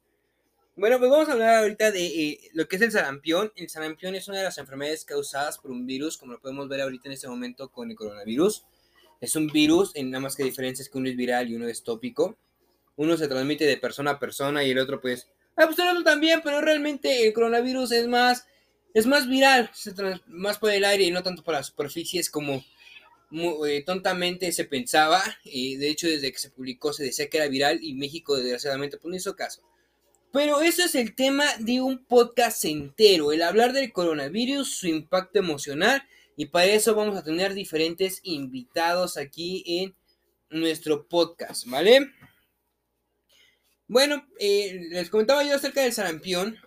Bueno, 0.75 0.99
pues 0.99 1.09
vamos 1.09 1.29
a 1.29 1.33
hablar 1.33 1.55
ahorita 1.59 1.91
de 1.91 2.05
eh, 2.05 2.39
lo 2.53 2.67
que 2.67 2.75
es 2.75 2.81
el 2.81 2.91
sarampión. 2.91 3.53
El 3.55 3.69
sarampión 3.69 4.13
es 4.15 4.27
una 4.27 4.39
de 4.39 4.43
las 4.43 4.57
enfermedades 4.57 5.05
causadas 5.05 5.57
por 5.57 5.71
un 5.71 5.85
virus, 5.85 6.17
como 6.17 6.33
lo 6.33 6.41
podemos 6.41 6.67
ver 6.67 6.81
ahorita 6.81 7.07
en 7.07 7.13
este 7.13 7.29
momento 7.29 7.69
con 7.71 7.89
el 7.89 7.95
coronavirus. 7.95 8.65
Es 9.21 9.37
un 9.37 9.47
virus, 9.47 9.95
en 9.95 10.11
nada 10.11 10.21
más 10.21 10.35
que 10.35 10.43
diferencia 10.43 10.83
es 10.83 10.89
que 10.89 10.97
uno 10.97 11.07
es 11.07 11.15
viral 11.15 11.49
y 11.49 11.55
uno 11.55 11.67
es 11.67 11.81
tópico. 11.81 12.37
Uno 12.97 13.15
se 13.15 13.29
transmite 13.29 13.65
de 13.65 13.77
persona 13.77 14.11
a 14.11 14.19
persona 14.19 14.65
y 14.65 14.71
el 14.71 14.79
otro 14.79 14.99
pues... 14.99 15.29
Ah, 15.55 15.65
pues 15.65 15.79
el 15.79 15.87
otro 15.87 16.03
también, 16.03 16.41
pero 16.43 16.59
realmente 16.59 17.25
el 17.25 17.31
coronavirus 17.31 17.93
es 17.93 18.07
más, 18.07 18.47
es 18.93 19.05
más 19.05 19.29
viral, 19.29 19.71
más 20.27 20.57
por 20.57 20.71
el 20.71 20.83
aire 20.83 21.05
y 21.05 21.11
no 21.11 21.23
tanto 21.23 21.41
por 21.41 21.53
las 21.53 21.67
superficies 21.67 22.29
como 22.29 22.63
eh, 23.31 23.83
tontamente 23.85 24.51
se 24.51 24.65
pensaba, 24.65 25.21
y 25.43 25.75
de 25.75 25.89
hecho 25.89 26.07
desde 26.07 26.31
que 26.31 26.39
se 26.39 26.49
publicó 26.49 26.93
se 26.93 27.03
decía 27.03 27.29
que 27.29 27.37
era 27.37 27.47
viral 27.47 27.79
y 27.81 27.93
México 27.93 28.35
desgraciadamente 28.35 28.97
pues 28.97 29.09
no 29.09 29.17
hizo 29.17 29.35
caso. 29.35 29.61
Pero 30.31 30.61
eso 30.61 30.83
es 30.83 30.95
el 30.95 31.15
tema 31.15 31.45
de 31.57 31.81
un 31.81 32.05
podcast 32.05 32.63
entero, 32.65 33.31
el 33.31 33.41
hablar 33.41 33.73
del 33.73 33.91
coronavirus, 33.91 34.69
su 34.77 34.87
impacto 34.87 35.39
emocional 35.39 36.03
y 36.35 36.47
para 36.47 36.67
eso 36.67 36.95
vamos 36.95 37.17
a 37.17 37.23
tener 37.23 37.53
diferentes 37.53 38.19
invitados 38.23 39.17
aquí 39.17 39.63
en 39.65 39.95
nuestro 40.49 41.07
podcast, 41.07 41.65
¿vale? 41.67 42.11
Bueno, 43.87 44.25
eh, 44.39 44.87
les 44.89 45.09
comentaba 45.09 45.43
yo 45.43 45.55
acerca 45.55 45.81
del 45.81 45.93
sarampión. 45.93 46.57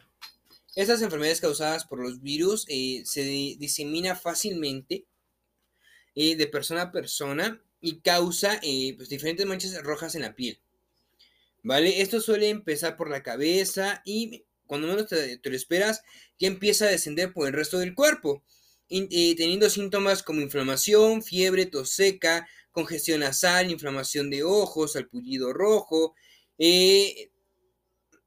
Estas 0.74 1.02
enfermedades 1.02 1.40
causadas 1.40 1.84
por 1.84 2.00
los 2.00 2.20
virus 2.20 2.66
eh, 2.68 3.02
se 3.04 3.22
disemina 3.22 4.16
fácilmente 4.16 5.06
eh, 6.14 6.36
de 6.36 6.46
persona 6.46 6.82
a 6.82 6.92
persona 6.92 7.62
y 7.80 8.00
causa 8.00 8.60
eh, 8.62 8.94
pues, 8.96 9.08
diferentes 9.08 9.46
manchas 9.46 9.82
rojas 9.82 10.14
en 10.14 10.22
la 10.22 10.34
piel. 10.34 10.60
¿Vale? 11.62 12.00
Esto 12.00 12.20
suele 12.20 12.48
empezar 12.48 12.96
por 12.96 13.08
la 13.08 13.22
cabeza 13.22 14.02
y 14.04 14.44
cuando 14.66 14.88
menos 14.88 15.08
te, 15.08 15.40
lo 15.42 15.56
esperas, 15.56 16.02
ya 16.38 16.48
empieza 16.48 16.86
a 16.86 16.90
descender 16.90 17.32
por 17.32 17.46
el 17.46 17.52
resto 17.52 17.78
del 17.78 17.94
cuerpo, 17.94 18.42
eh, 18.88 19.34
teniendo 19.36 19.70
síntomas 19.70 20.22
como 20.22 20.40
inflamación, 20.40 21.22
fiebre, 21.22 21.66
tos 21.66 21.90
seca, 21.90 22.48
congestión 22.72 23.20
nasal, 23.20 23.70
inflamación 23.70 24.30
de 24.30 24.42
ojos, 24.42 24.92
salpullido 24.92 25.52
rojo. 25.52 26.14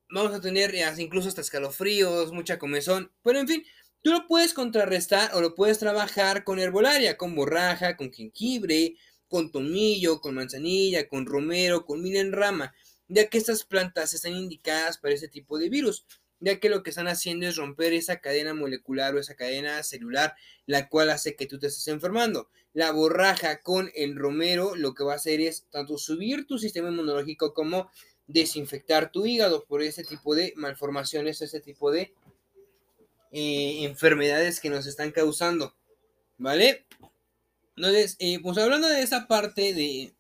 vamos 0.10 0.34
a 0.34 0.42
tener 0.42 0.76
incluso 0.98 1.28
hasta 1.28 1.42
escalofríos, 1.42 2.32
mucha 2.32 2.58
comezón, 2.58 3.12
pero 3.24 3.40
en 3.40 3.48
fin, 3.48 3.64
Tú 4.06 4.12
lo 4.12 4.28
puedes 4.28 4.54
contrarrestar 4.54 5.34
o 5.34 5.42
lo 5.42 5.56
puedes 5.56 5.80
trabajar 5.80 6.44
con 6.44 6.60
herbolaria, 6.60 7.18
con 7.18 7.34
borraja, 7.34 7.98
con 7.98 8.14
jengibre, 8.14 8.98
con 9.28 9.52
tomillo, 9.52 10.22
con 10.22 10.36
manzanilla, 10.36 11.10
con 11.10 11.26
romero, 11.26 11.88
con 11.88 12.04
miel 12.04 12.18
en 12.18 12.32
rama, 12.32 12.76
ya 13.08 13.30
que 13.30 13.40
estas 13.40 13.64
plantas 13.64 14.14
están 14.14 14.34
indicadas 14.34 15.00
para 15.00 15.16
ese 15.16 15.28
tipo 15.28 15.58
de 15.58 15.70
virus, 15.70 16.06
ya 16.40 16.60
que 16.60 16.70
lo 16.70 16.84
que 16.84 16.92
están 16.92 17.08
haciendo 17.08 17.48
es 17.48 17.56
romper 17.56 17.94
esa 17.94 18.20
cadena 18.22 18.54
molecular 18.54 19.16
o 19.16 19.20
esa 19.20 19.34
cadena 19.34 19.82
celular, 19.82 20.36
la 20.68 20.88
cual 20.88 21.10
hace 21.10 21.36
que 21.36 21.48
tú 21.48 21.58
te 21.58 21.66
estés 21.66 21.88
enfermando. 21.88 22.50
La 22.74 22.92
borraja 22.92 23.64
con 23.64 23.90
el 23.96 24.16
romero 24.18 24.76
lo 24.76 24.94
que 24.94 25.04
va 25.04 25.14
a 25.14 25.16
hacer 25.16 25.42
es 25.42 25.66
tanto 25.72 25.98
subir 25.98 26.46
tu 26.46 26.60
sistema 26.60 26.90
inmunológico 26.90 27.56
como 27.56 27.90
desinfectar 28.28 29.12
tu 29.12 29.26
hígado 29.26 29.66
por 29.66 29.82
ese 29.82 30.04
tipo 30.04 30.36
de 30.36 30.54
malformaciones, 30.58 31.42
ese 31.42 31.60
tipo 31.60 31.90
de 31.90 32.14
eh, 33.38 33.84
enfermedades 33.84 34.62
que 34.62 34.70
nos 34.70 34.88
están 34.88 35.12
causando, 35.12 35.76
¿vale? 36.38 36.86
Entonces, 37.76 38.16
eh, 38.20 38.40
pues 38.42 38.58
hablando 38.58 38.88
de 38.88 39.02
esa 39.02 39.28
parte 39.28 39.74
de, 39.74 40.14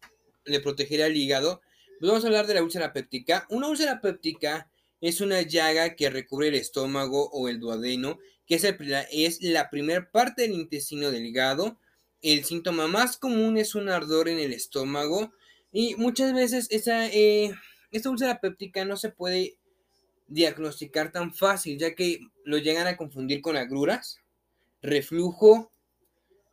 de 0.45 0.59
proteger 0.59 1.01
al 1.01 1.15
hígado, 1.15 1.61
pues 1.97 2.09
vamos 2.09 2.25
a 2.25 2.27
hablar 2.27 2.45
de 2.45 2.55
la 2.55 2.63
úlcera 2.63 2.91
péptica. 2.91 3.47
Una 3.49 3.69
úlcera 3.69 4.01
péptica 4.01 4.69
es 4.99 5.21
una 5.21 5.41
llaga 5.43 5.95
que 5.95 6.09
recubre 6.09 6.49
el 6.49 6.55
estómago 6.55 7.29
o 7.29 7.47
el 7.47 7.61
duodeno, 7.61 8.19
que 8.45 8.55
es, 8.55 8.65
es 9.11 9.41
la 9.41 9.69
primera 9.69 10.11
parte 10.11 10.41
del 10.41 10.51
intestino 10.51 11.09
delgado. 11.09 11.79
El 12.21 12.43
síntoma 12.43 12.89
más 12.89 13.15
común 13.15 13.57
es 13.57 13.75
un 13.75 13.87
ardor 13.87 14.27
en 14.27 14.39
el 14.39 14.51
estómago 14.51 15.31
y 15.71 15.95
muchas 15.95 16.33
veces 16.33 16.67
esa, 16.69 17.07
eh, 17.07 17.53
esta 17.91 18.09
úlcera 18.09 18.41
péptica 18.41 18.83
no 18.83 18.97
se 18.97 19.09
puede 19.09 19.57
diagnosticar 20.27 21.11
tan 21.11 21.33
fácil, 21.33 21.77
ya 21.77 21.95
que 21.95 22.19
lo 22.43 22.57
llegan 22.57 22.87
a 22.87 22.97
confundir 22.97 23.41
con 23.41 23.57
agruras, 23.57 24.19
reflujo, 24.81 25.71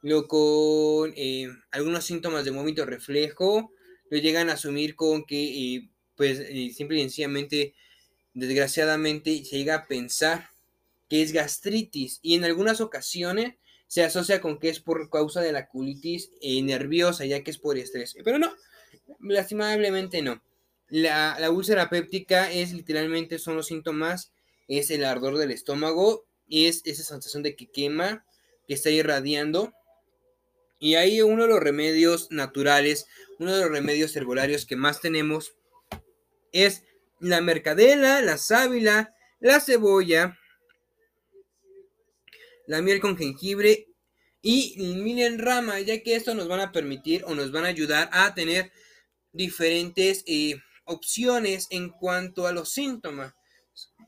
lo 0.02 0.26
con 0.26 1.12
eh, 1.17 1.49
algunos 1.71 2.05
síntomas 2.05 2.45
de 2.45 2.50
vómito 2.50 2.85
reflejo, 2.85 3.73
lo 4.11 4.19
llegan 4.19 4.50
a 4.50 4.55
asumir 4.55 4.97
con 4.97 5.25
que, 5.25 5.76
eh, 5.76 5.88
pues, 6.17 6.41
eh, 6.41 6.71
simple 6.75 6.99
y 6.99 7.00
sencillamente, 7.02 7.75
desgraciadamente, 8.35 9.45
se 9.45 9.57
llega 9.57 9.76
a 9.76 9.87
pensar 9.87 10.50
que 11.09 11.23
es 11.23 11.33
gastritis 11.33 12.19
y 12.23 12.35
en 12.35 12.45
algunas 12.45 12.81
ocasiones 12.81 13.55
se 13.87 14.02
asocia 14.02 14.41
con 14.41 14.59
que 14.59 14.71
es 14.71 14.81
por 14.81 15.11
causa 15.11 15.41
de 15.41 15.52
la 15.52 15.69
colitis 15.69 16.31
nerviosa, 16.62 17.26
ya 17.26 17.45
que 17.45 17.50
es 17.50 17.59
por 17.59 17.76
estrés. 17.76 18.17
Pero 18.25 18.38
no, 18.38 18.55
lastimablemente 19.21 20.23
no. 20.23 20.43
La, 20.94 21.50
úlcera 21.50 21.88
péptica 21.88 22.52
es 22.52 22.75
literalmente, 22.75 23.38
son 23.38 23.56
los 23.56 23.68
síntomas, 23.68 24.30
es 24.68 24.90
el 24.90 25.06
ardor 25.06 25.38
del 25.38 25.50
estómago, 25.50 26.26
es 26.50 26.82
esa 26.84 27.02
sensación 27.02 27.42
de 27.42 27.56
que 27.56 27.70
quema, 27.70 28.26
que 28.68 28.75
está 28.75 28.90
irradiando. 28.90 29.72
Y 30.78 30.96
ahí 30.96 31.22
uno 31.22 31.44
de 31.44 31.49
los 31.49 31.61
remedios 31.61 32.30
naturales, 32.30 33.06
uno 33.38 33.54
de 33.54 33.62
los 33.62 33.70
remedios 33.70 34.14
herbolarios 34.16 34.66
que 34.66 34.76
más 34.76 35.00
tenemos 35.00 35.54
es 36.52 36.82
la 37.20 37.40
mercadela, 37.40 38.20
la 38.20 38.37
sábila, 38.37 39.14
la 39.40 39.61
cebolla, 39.61 40.38
la 42.66 42.82
miel 42.82 43.00
con 43.00 43.16
jengibre 43.16 43.87
y 44.42 44.75
miel 44.76 45.20
en 45.20 45.38
rama, 45.38 45.80
ya 45.80 46.02
que 46.02 46.16
esto 46.16 46.34
nos 46.34 46.49
van 46.49 46.61
a 46.61 46.70
permitir 46.70 47.25
o 47.25 47.34
nos 47.34 47.50
van 47.50 47.64
a 47.64 47.68
ayudar 47.68 48.11
a 48.12 48.34
tener 48.34 48.72
diferentes 49.32 50.22
eh, 50.26 50.61
opciones 50.92 51.66
en 51.70 51.90
cuanto 51.90 52.46
a 52.46 52.52
los 52.52 52.70
síntomas. 52.72 53.34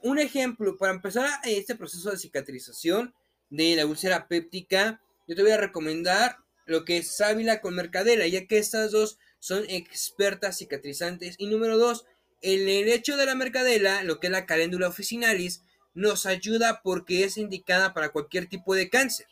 Un 0.02 0.18
ejemplo, 0.18 0.76
para 0.76 0.92
empezar 0.92 1.28
este 1.44 1.74
proceso 1.74 2.10
de 2.10 2.18
cicatrización 2.18 3.14
de 3.50 3.76
la 3.76 3.86
úlcera 3.86 4.28
péptica, 4.28 5.00
yo 5.26 5.34
te 5.34 5.42
voy 5.42 5.52
a 5.52 5.56
recomendar 5.56 6.38
lo 6.66 6.84
que 6.84 6.98
es 6.98 7.16
sábila 7.16 7.60
con 7.60 7.74
mercadela, 7.74 8.26
ya 8.26 8.46
que 8.46 8.58
estas 8.58 8.90
dos 8.90 9.18
son 9.38 9.64
expertas 9.68 10.58
cicatrizantes. 10.58 11.36
Y 11.38 11.46
número 11.46 11.78
dos, 11.78 12.06
el 12.42 12.68
hecho 12.68 13.16
de 13.16 13.26
la 13.26 13.34
mercadela, 13.34 14.02
lo 14.02 14.20
que 14.20 14.26
es 14.26 14.30
la 14.30 14.46
caléndula 14.46 14.88
officinalis, 14.88 15.62
nos 15.94 16.26
ayuda 16.26 16.82
porque 16.82 17.24
es 17.24 17.36
indicada 17.38 17.94
para 17.94 18.10
cualquier 18.10 18.46
tipo 18.46 18.74
de 18.74 18.90
cáncer. 18.90 19.26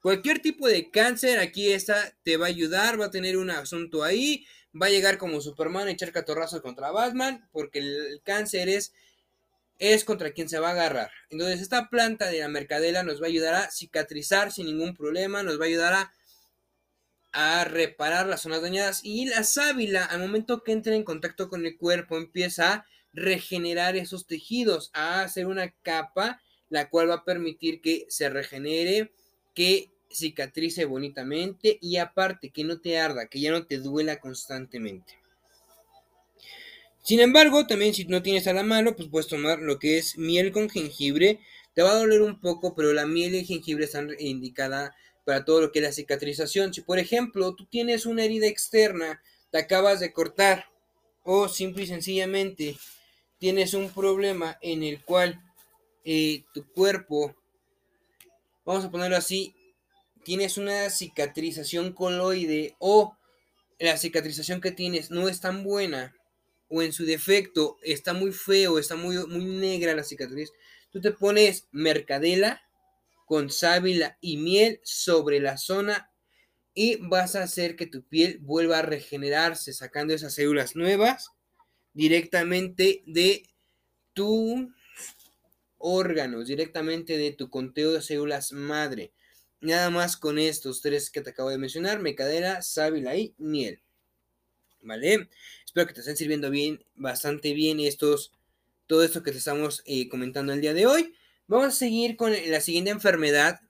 Cualquier 0.00 0.40
tipo 0.40 0.68
de 0.68 0.90
cáncer, 0.90 1.38
aquí 1.38 1.72
esta 1.72 2.14
te 2.24 2.36
va 2.36 2.46
a 2.46 2.50
ayudar, 2.50 3.00
va 3.00 3.06
a 3.06 3.10
tener 3.10 3.38
un 3.38 3.50
asunto 3.50 4.04
ahí, 4.04 4.46
va 4.80 4.86
a 4.86 4.90
llegar 4.90 5.18
como 5.18 5.40
Superman 5.40 5.88
a 5.88 5.90
echar 5.90 6.12
catorrazos 6.12 6.60
contra 6.60 6.90
Batman, 6.90 7.48
porque 7.52 7.78
el 7.80 8.20
cáncer 8.24 8.68
es, 8.68 8.92
es 9.78 10.04
contra 10.04 10.32
quien 10.32 10.48
se 10.48 10.58
va 10.58 10.68
a 10.68 10.72
agarrar. 10.72 11.10
Entonces, 11.30 11.60
esta 11.60 11.88
planta 11.90 12.26
de 12.26 12.40
la 12.40 12.48
mercadela 12.48 13.02
nos 13.02 13.20
va 13.20 13.26
a 13.26 13.28
ayudar 13.28 13.54
a 13.54 13.70
cicatrizar 13.70 14.52
sin 14.52 14.66
ningún 14.66 14.94
problema, 14.94 15.42
nos 15.42 15.60
va 15.60 15.64
a 15.64 15.68
ayudar 15.68 15.92
a 15.94 16.12
a 17.34 17.64
reparar 17.64 18.28
las 18.28 18.42
zonas 18.42 18.62
dañadas 18.62 19.00
y 19.02 19.26
la 19.26 19.42
sábila 19.42 20.04
al 20.04 20.20
momento 20.20 20.62
que 20.62 20.70
entra 20.70 20.94
en 20.94 21.02
contacto 21.02 21.48
con 21.48 21.66
el 21.66 21.76
cuerpo 21.76 22.16
empieza 22.16 22.72
a 22.72 22.86
regenerar 23.12 23.96
esos 23.96 24.28
tejidos, 24.28 24.90
a 24.94 25.22
hacer 25.22 25.48
una 25.48 25.72
capa 25.82 26.40
la 26.68 26.88
cual 26.88 27.10
va 27.10 27.14
a 27.14 27.24
permitir 27.24 27.80
que 27.80 28.06
se 28.08 28.30
regenere, 28.30 29.12
que 29.52 29.90
cicatrice 30.14 30.84
bonitamente 30.84 31.78
y 31.80 31.96
aparte 31.96 32.50
que 32.50 32.64
no 32.64 32.80
te 32.80 32.98
arda, 32.98 33.26
que 33.26 33.40
ya 33.40 33.50
no 33.50 33.66
te 33.66 33.78
duela 33.78 34.20
constantemente. 34.20 35.18
Sin 37.02 37.20
embargo, 37.20 37.66
también 37.66 37.92
si 37.92 38.06
no 38.06 38.22
tienes 38.22 38.46
a 38.46 38.54
la 38.54 38.62
mano, 38.62 38.96
pues 38.96 39.08
puedes 39.10 39.28
tomar 39.28 39.58
lo 39.58 39.78
que 39.78 39.98
es 39.98 40.16
miel 40.16 40.52
con 40.52 40.70
jengibre. 40.70 41.40
Te 41.74 41.82
va 41.82 41.90
a 41.90 41.98
doler 41.98 42.22
un 42.22 42.40
poco, 42.40 42.74
pero 42.74 42.94
la 42.94 43.06
miel 43.06 43.34
y 43.34 43.38
el 43.40 43.44
jengibre 43.44 43.84
están 43.84 44.10
indicada 44.18 44.96
para 45.24 45.44
todo 45.44 45.60
lo 45.60 45.72
que 45.72 45.80
es 45.80 45.84
la 45.84 45.92
cicatrización. 45.92 46.72
Si 46.72 46.82
por 46.82 46.98
ejemplo 46.98 47.54
tú 47.54 47.66
tienes 47.66 48.06
una 48.06 48.24
herida 48.24 48.46
externa, 48.46 49.20
te 49.50 49.58
acabas 49.58 50.00
de 50.00 50.12
cortar 50.12 50.66
o 51.24 51.48
simple 51.48 51.84
y 51.84 51.86
sencillamente 51.86 52.76
tienes 53.38 53.74
un 53.74 53.90
problema 53.90 54.58
en 54.62 54.82
el 54.82 55.02
cual 55.02 55.42
eh, 56.04 56.44
tu 56.52 56.66
cuerpo, 56.72 57.34
vamos 58.64 58.84
a 58.84 58.90
ponerlo 58.90 59.16
así, 59.16 59.54
tienes 60.24 60.58
una 60.58 60.90
cicatrización 60.90 61.92
coloide 61.92 62.76
o 62.78 63.16
la 63.78 63.96
cicatrización 63.96 64.60
que 64.60 64.72
tienes 64.72 65.10
no 65.10 65.28
es 65.28 65.40
tan 65.40 65.62
buena 65.62 66.14
o 66.68 66.82
en 66.82 66.92
su 66.92 67.04
defecto 67.04 67.76
está 67.82 68.14
muy 68.14 68.32
feo, 68.32 68.78
está 68.78 68.96
muy, 68.96 69.16
muy 69.26 69.44
negra 69.44 69.94
la 69.94 70.02
cicatriz, 70.02 70.50
tú 70.90 71.00
te 71.00 71.12
pones 71.12 71.68
mercadela 71.70 72.62
con 73.26 73.50
sábila 73.50 74.18
y 74.20 74.36
miel 74.38 74.80
sobre 74.82 75.40
la 75.40 75.56
zona 75.56 76.10
y 76.74 76.96
vas 76.96 77.36
a 77.36 77.42
hacer 77.42 77.76
que 77.76 77.86
tu 77.86 78.02
piel 78.02 78.38
vuelva 78.40 78.80
a 78.80 78.82
regenerarse 78.82 79.72
sacando 79.72 80.14
esas 80.14 80.34
células 80.34 80.74
nuevas 80.74 81.30
directamente 81.92 83.02
de 83.06 83.44
tu 84.12 84.72
órganos, 85.78 86.48
directamente 86.48 87.16
de 87.16 87.32
tu 87.32 87.50
conteo 87.50 87.92
de 87.92 88.02
células 88.02 88.52
madre. 88.52 89.12
Nada 89.64 89.88
más 89.88 90.18
con 90.18 90.38
estos 90.38 90.82
tres 90.82 91.08
que 91.08 91.22
te 91.22 91.30
acabo 91.30 91.48
de 91.48 91.56
mencionar, 91.56 91.98
mecadera, 91.98 92.60
sábila 92.60 93.16
y 93.16 93.34
miel. 93.38 93.80
¿Vale? 94.82 95.30
Espero 95.64 95.86
que 95.86 95.94
te 95.94 96.00
estén 96.00 96.18
sirviendo 96.18 96.50
bien, 96.50 96.84
bastante 96.94 97.54
bien 97.54 97.80
estos, 97.80 98.30
todo 98.86 99.02
esto 99.02 99.22
que 99.22 99.32
te 99.32 99.38
estamos 99.38 99.82
eh, 99.86 100.06
comentando 100.10 100.52
el 100.52 100.60
día 100.60 100.74
de 100.74 100.84
hoy. 100.84 101.14
Vamos 101.46 101.68
a 101.68 101.70
seguir 101.70 102.18
con 102.18 102.34
la 102.50 102.60
siguiente 102.60 102.90
enfermedad. 102.90 103.62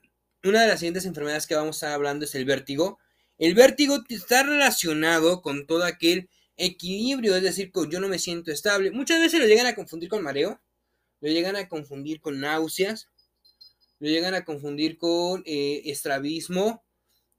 Una 0.42 0.62
de 0.62 0.66
las 0.66 0.80
siguientes 0.80 1.07
enfermedades 1.07 1.46
que 1.46 1.54
vamos 1.54 1.76
a 1.76 1.87
estar 1.87 1.92
hablando 1.92 2.24
es 2.24 2.35
el 2.35 2.44
vértigo. 2.44 2.98
El 3.38 3.54
vértigo 3.54 4.02
está 4.09 4.42
relacionado 4.42 5.42
con 5.42 5.64
todo 5.64 5.85
aquel 5.85 6.28
equilibrio, 6.57 7.37
es 7.37 7.44
decir, 7.44 7.70
que 7.70 7.88
yo 7.88 8.00
no 8.00 8.09
me 8.09 8.18
siento 8.18 8.50
estable. 8.50 8.90
Muchas 8.90 9.20
veces 9.20 9.38
lo 9.38 9.46
llegan 9.46 9.66
a 9.66 9.76
confundir 9.76 10.09
con 10.09 10.24
mareo, 10.24 10.61
lo 11.20 11.28
llegan 11.28 11.54
a 11.54 11.68
confundir 11.68 12.20
con 12.20 12.40
náuseas, 12.40 13.09
lo 14.04 14.10
llegan 14.10 14.34
a 14.34 14.44
confundir 14.44 14.98
con 14.98 15.42
eh, 15.46 15.80
estrabismo, 15.86 16.84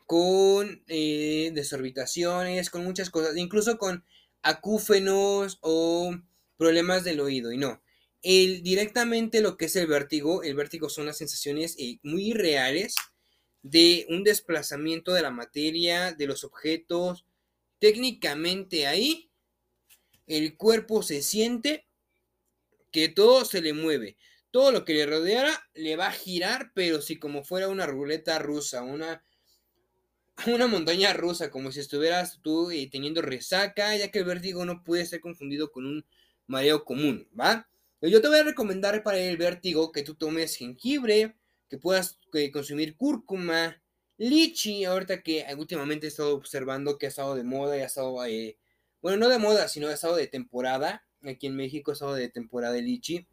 con 0.08 0.84
eh, 0.88 1.52
desorbitaciones, 1.54 2.72
con 2.72 2.84
muchas 2.84 3.12
cosas, 3.12 3.38
incluso 3.38 3.78
con 3.78 4.04
acúfenos 4.42 5.60
o 5.62 6.16
problemas 6.58 7.04
del 7.04 7.20
oído. 7.20 7.52
Y 7.52 7.60
no, 7.60 7.84
el, 8.24 8.64
directamente 8.64 9.42
lo 9.42 9.58
que 9.58 9.66
es 9.66 9.76
el 9.76 9.86
vértigo, 9.86 10.42
el 10.42 10.56
vértigo 10.56 10.90
son 10.90 11.06
las 11.06 11.20
sensaciones 11.20 11.76
eh, 11.78 12.00
muy 12.02 12.34
reales 12.34 12.96
de 13.62 14.08
un 14.10 14.24
desplazamiento 14.24 15.14
de 15.14 15.22
la 15.22 15.30
materia, 15.30 16.14
de 16.14 16.26
los 16.26 16.44
objetos. 16.44 17.28
Técnicamente 17.78 18.88
ahí 18.88 19.30
el 20.26 20.58
cuerpo 20.58 21.04
se 21.04 21.22
siente 21.22 21.86
que 22.92 23.08
todo 23.08 23.46
se 23.46 23.62
le 23.62 23.74
mueve. 23.74 24.18
Todo 24.56 24.72
lo 24.72 24.86
que 24.86 24.94
le 24.94 25.06
rodeara 25.06 25.68
le 25.74 25.98
va 25.98 26.08
a 26.08 26.12
girar, 26.14 26.72
pero 26.74 27.02
si 27.02 27.20
como 27.20 27.44
fuera 27.44 27.68
una 27.68 27.86
ruleta 27.86 28.40
rusa, 28.40 28.84
una, 28.84 29.22
una 30.48 30.66
montaña 30.68 31.12
rusa, 31.12 31.52
como 31.52 31.74
si 31.74 31.82
estuvieras 31.82 32.40
tú 32.42 32.72
eh, 32.72 32.88
teniendo 32.90 33.22
resaca, 33.22 33.94
ya 33.98 34.12
que 34.12 34.20
el 34.20 34.24
vértigo 34.24 34.64
no 34.64 34.82
puede 34.82 35.06
ser 35.06 35.20
confundido 35.20 35.74
con 35.74 35.86
un 35.86 36.06
mareo 36.48 36.86
común, 36.86 37.28
¿va? 37.38 37.68
Yo 38.00 38.22
te 38.22 38.30
voy 38.30 38.40
a 38.40 38.44
recomendar 38.44 39.04
para 39.04 39.18
el 39.20 39.36
vértigo 39.36 39.92
que 39.92 40.04
tú 40.04 40.16
tomes 40.16 40.56
jengibre, 40.56 41.36
que 41.68 41.78
puedas 41.78 42.18
eh, 42.32 42.50
consumir 42.50 42.96
cúrcuma, 42.96 43.84
lichi, 44.18 44.86
ahorita 44.86 45.22
que 45.22 45.46
últimamente 45.58 46.06
he 46.06 46.10
estado 46.10 46.34
observando 46.34 46.98
que 46.98 47.08
ha 47.08 47.10
estado 47.10 47.36
de 47.36 47.44
moda 47.44 47.78
y 47.78 47.82
ha 47.82 47.88
estado, 47.88 48.24
eh, 48.26 48.58
bueno, 49.02 49.18
no 49.18 49.28
de 49.28 49.38
moda, 49.38 49.68
sino 49.68 49.90
ha 49.90 49.94
estado 49.94 50.16
de 50.16 50.28
temporada. 50.28 51.06
Aquí 51.24 51.46
en 51.48 51.58
México 51.58 51.92
ha 51.92 51.96
estado 51.96 52.14
de 52.14 52.30
temporada 52.30 52.72
de 52.72 52.84
lichi. 52.84 53.28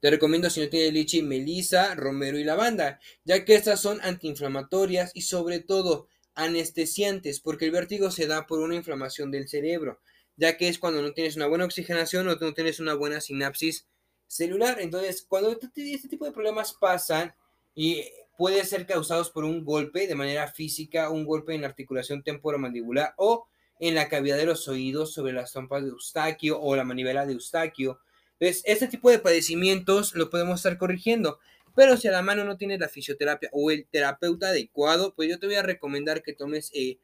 Te 0.00 0.10
recomiendo 0.10 0.50
si 0.50 0.60
no 0.60 0.68
tienes 0.68 0.92
lichi, 0.92 1.22
melisa, 1.22 1.94
romero 1.94 2.38
y 2.38 2.44
lavanda, 2.44 3.00
ya 3.24 3.44
que 3.44 3.54
estas 3.54 3.80
son 3.80 4.00
antiinflamatorias 4.02 5.12
y 5.14 5.22
sobre 5.22 5.60
todo 5.60 6.08
anestesiantes, 6.34 7.40
porque 7.40 7.66
el 7.66 7.72
vértigo 7.72 8.10
se 8.10 8.26
da 8.26 8.46
por 8.46 8.60
una 8.60 8.76
inflamación 8.76 9.30
del 9.30 9.48
cerebro 9.48 10.00
ya 10.40 10.56
que 10.56 10.68
es 10.68 10.78
cuando 10.78 11.02
no 11.02 11.12
tienes 11.12 11.36
una 11.36 11.46
buena 11.46 11.66
oxigenación 11.66 12.26
o 12.26 12.34
no 12.34 12.54
tienes 12.54 12.80
una 12.80 12.94
buena 12.94 13.20
sinapsis 13.20 13.86
celular. 14.26 14.80
Entonces, 14.80 15.22
cuando 15.28 15.50
este 15.52 16.08
tipo 16.08 16.24
de 16.24 16.32
problemas 16.32 16.72
pasan 16.72 17.34
y 17.74 18.04
puede 18.38 18.64
ser 18.64 18.86
causados 18.86 19.30
por 19.30 19.44
un 19.44 19.66
golpe 19.66 20.06
de 20.06 20.14
manera 20.14 20.48
física, 20.50 21.10
un 21.10 21.26
golpe 21.26 21.54
en 21.54 21.60
la 21.60 21.68
articulación 21.68 22.22
temporomandibular 22.22 23.12
o 23.18 23.48
en 23.78 23.94
la 23.94 24.08
cavidad 24.08 24.38
de 24.38 24.46
los 24.46 24.66
oídos 24.66 25.12
sobre 25.12 25.34
las 25.34 25.52
trompas 25.52 25.82
de 25.82 25.90
Eustaquio 25.90 26.58
o 26.58 26.74
la 26.74 26.84
manivela 26.84 27.26
de 27.26 27.34
Eustaquio. 27.34 28.00
Entonces, 28.40 28.62
este 28.66 28.88
tipo 28.88 29.10
de 29.10 29.18
padecimientos 29.18 30.14
lo 30.14 30.30
podemos 30.30 30.60
estar 30.60 30.78
corrigiendo. 30.78 31.38
Pero 31.76 31.96
si 31.96 32.08
a 32.08 32.12
la 32.12 32.22
mano 32.22 32.44
no 32.44 32.56
tienes 32.56 32.80
la 32.80 32.88
fisioterapia 32.88 33.50
o 33.52 33.70
el 33.70 33.86
terapeuta 33.86 34.48
adecuado, 34.48 35.14
pues 35.14 35.28
yo 35.28 35.38
te 35.38 35.46
voy 35.46 35.56
a 35.56 35.62
recomendar 35.62 36.22
que 36.22 36.32
tomes, 36.32 36.70
eh, 36.74 36.98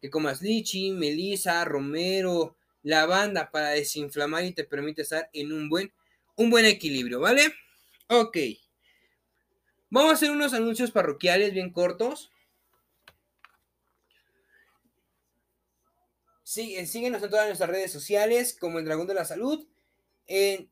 que 0.00 0.10
comas 0.10 0.40
lichi, 0.42 0.92
melisa, 0.92 1.64
romero, 1.64 2.56
lavanda 2.82 3.50
para 3.50 3.70
desinflamar 3.70 4.44
y 4.44 4.52
te 4.52 4.64
permite 4.64 5.02
estar 5.02 5.28
en 5.32 5.52
un 5.52 5.68
buen, 5.68 5.92
un 6.36 6.50
buen 6.50 6.64
equilibrio, 6.64 7.20
¿vale? 7.20 7.52
Ok. 8.08 8.38
Vamos 9.90 10.12
a 10.12 10.14
hacer 10.14 10.30
unos 10.30 10.54
anuncios 10.54 10.92
parroquiales 10.92 11.52
bien 11.52 11.72
cortos. 11.72 12.30
Eh, 16.56 16.86
síguenos 16.86 17.22
en 17.22 17.30
todas 17.30 17.46
nuestras 17.46 17.68
redes 17.68 17.92
sociales 17.92 18.56
como 18.58 18.78
el 18.78 18.84
Dragón 18.84 19.08
de 19.08 19.14
la 19.14 19.24
Salud, 19.24 19.66
en 20.26 20.70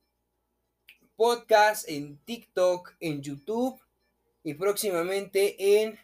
podcast, 1.16 1.88
en 1.88 2.18
TikTok, 2.18 2.94
en 3.00 3.22
YouTube 3.22 3.80
y 4.42 4.54
próximamente 4.54 5.82
en, 5.82 5.98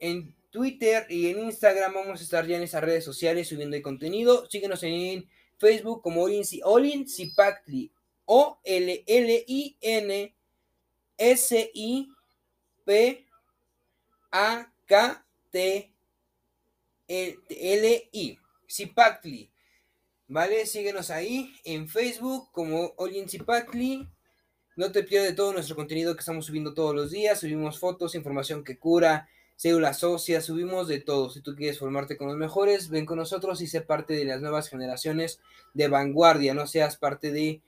en 0.00 0.34
Twitter 0.50 1.06
y 1.10 1.28
en 1.28 1.40
Instagram 1.40 1.94
vamos 1.94 2.20
a 2.20 2.22
estar 2.22 2.46
ya 2.46 2.56
en 2.56 2.62
esas 2.62 2.82
redes 2.82 3.04
sociales 3.04 3.48
subiendo 3.48 3.76
el 3.76 3.82
contenido. 3.82 4.48
Síguenos 4.48 4.82
en 4.82 5.28
Facebook 5.58 6.02
como 6.02 6.22
Olin 6.22 7.08
Sipactli. 7.08 7.90
O 8.28 8.58
L 8.64 9.04
¿Vale? 20.28 20.66
Síguenos 20.66 21.10
ahí 21.10 21.54
en 21.64 21.88
Facebook 21.88 22.50
como 22.52 22.94
Olin. 22.96 23.26
No 24.76 24.92
te 24.92 25.04
pierdas 25.04 25.30
de 25.30 25.36
todo 25.36 25.52
nuestro 25.52 25.76
contenido 25.76 26.14
que 26.14 26.20
estamos 26.20 26.46
subiendo 26.46 26.74
todos 26.74 26.94
los 26.94 27.10
días. 27.10 27.40
Subimos 27.40 27.78
fotos, 27.78 28.14
información 28.14 28.64
que 28.64 28.78
cura, 28.78 29.28
células 29.54 30.04
óseas, 30.04 30.44
subimos 30.44 30.88
de 30.88 31.00
todo. 31.00 31.30
Si 31.30 31.40
tú 31.40 31.54
quieres 31.54 31.78
formarte 31.78 32.16
con 32.16 32.26
los 32.28 32.36
mejores, 32.36 32.90
ven 32.90 33.06
con 33.06 33.18
nosotros 33.18 33.60
y 33.60 33.68
sé 33.68 33.80
parte 33.80 34.14
de 34.14 34.24
las 34.24 34.40
nuevas 34.40 34.68
generaciones 34.68 35.40
de 35.74 35.88
vanguardia. 35.88 36.54
No 36.54 36.66
seas 36.66 36.96
parte 36.96 37.30
de 37.30 37.62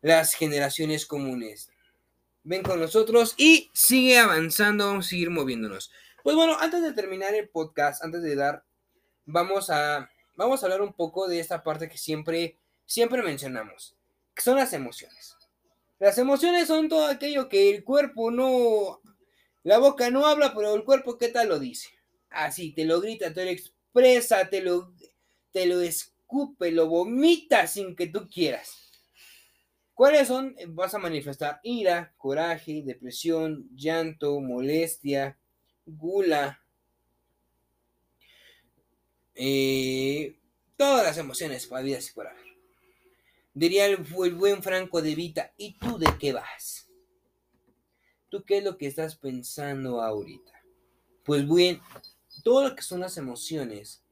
las 0.00 0.34
generaciones 0.34 1.06
comunes. 1.06 1.70
Ven 2.44 2.62
con 2.62 2.78
nosotros 2.78 3.34
y 3.36 3.70
sigue 3.74 4.18
avanzando, 4.18 4.86
vamos 4.86 5.06
a 5.06 5.10
seguir 5.10 5.30
moviéndonos. 5.30 5.90
Pues 6.22 6.36
bueno, 6.36 6.56
antes 6.60 6.82
de 6.82 6.92
terminar 6.92 7.34
el 7.34 7.48
podcast, 7.48 8.02
antes 8.04 8.22
de 8.22 8.36
dar, 8.36 8.64
vamos 9.26 9.68
a, 9.68 10.10
vamos 10.36 10.62
a 10.62 10.66
hablar 10.66 10.82
un 10.82 10.92
poco 10.92 11.28
de 11.28 11.40
esta 11.40 11.62
parte 11.62 11.88
que 11.88 11.98
siempre, 11.98 12.58
siempre 12.86 13.22
mencionamos, 13.22 13.96
que 14.34 14.42
son 14.42 14.56
las 14.56 14.72
emociones. 14.72 15.36
Las 15.98 16.18
emociones 16.18 16.68
son 16.68 16.88
todo 16.88 17.06
aquello 17.06 17.48
que 17.48 17.70
el 17.70 17.84
cuerpo 17.84 18.30
no, 18.30 19.00
la 19.62 19.78
boca 19.78 20.10
no 20.10 20.26
habla, 20.26 20.54
pero 20.54 20.74
el 20.74 20.84
cuerpo, 20.84 21.16
¿qué 21.16 21.28
tal 21.28 21.48
lo 21.48 21.58
dice? 21.58 21.88
Así, 22.30 22.72
te 22.72 22.84
lo 22.84 23.00
grita, 23.00 23.32
te 23.32 23.44
lo 23.44 23.50
expresa, 23.50 24.48
te 24.50 24.60
lo, 24.60 24.92
te 25.52 25.66
lo 25.66 25.80
escupe, 25.80 26.72
lo 26.72 26.88
vomita 26.88 27.66
sin 27.66 27.94
que 27.94 28.08
tú 28.08 28.28
quieras. 28.28 28.90
¿Cuáles 29.94 30.26
son? 30.26 30.56
Vas 30.70 30.94
a 30.94 30.98
manifestar 30.98 31.60
ira, 31.62 32.12
coraje, 32.18 32.82
depresión, 32.84 33.68
llanto, 33.76 34.40
molestia, 34.40 35.38
gula, 35.86 36.63
eh, 39.34 40.36
todas 40.76 41.04
las 41.04 41.18
emociones 41.18 41.70
habidas 41.70 42.08
y 42.08 42.12
por 42.12 42.26
haber. 42.26 42.44
Diría 43.52 43.86
el, 43.86 44.04
el, 44.24 44.34
buen 44.34 44.62
Franco 44.62 45.00
de 45.00 45.14
Vita, 45.14 45.52
¿y 45.56 45.78
tú 45.78 45.98
de 45.98 46.08
qué 46.18 46.32
vas? 46.32 46.88
¿Tú 48.28 48.42
qué 48.44 48.58
es 48.58 48.64
lo 48.64 48.76
que 48.76 48.86
estás 48.86 49.16
pensando 49.16 50.02
ahorita? 50.02 50.52
Pues 51.24 51.48
bien, 51.48 51.80
todo 52.42 52.68
lo 52.68 52.74
que 52.74 52.82
son 52.82 53.00
las 53.00 53.16
emociones 53.16 54.02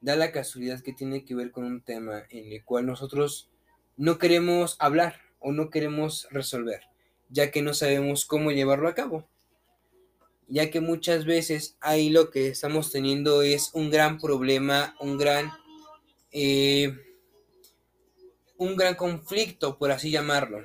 da 0.00 0.16
la 0.16 0.32
casualidad 0.32 0.80
que 0.80 0.92
tiene 0.92 1.24
que 1.24 1.34
ver 1.34 1.50
con 1.50 1.64
un 1.64 1.82
tema 1.82 2.24
en 2.30 2.52
el 2.52 2.64
cual 2.64 2.86
nosotros 2.86 3.50
no 3.96 4.18
queremos 4.18 4.76
hablar 4.78 5.20
o 5.40 5.52
no 5.52 5.70
queremos 5.70 6.28
resolver, 6.30 6.82
ya 7.28 7.50
que 7.50 7.62
no 7.62 7.74
sabemos 7.74 8.24
cómo 8.24 8.50
llevarlo 8.50 8.88
a 8.88 8.94
cabo. 8.94 9.28
Ya 10.48 10.70
que 10.70 10.80
muchas 10.80 11.24
veces 11.24 11.76
ahí 11.80 12.10
lo 12.10 12.30
que 12.30 12.48
estamos 12.48 12.92
teniendo 12.92 13.42
es 13.42 13.70
un 13.72 13.90
gran 13.90 14.18
problema, 14.18 14.96
un 15.00 15.18
gran, 15.18 15.52
eh, 16.30 16.96
un 18.56 18.76
gran 18.76 18.94
conflicto, 18.94 19.76
por 19.78 19.90
así 19.90 20.10
llamarlo. 20.10 20.64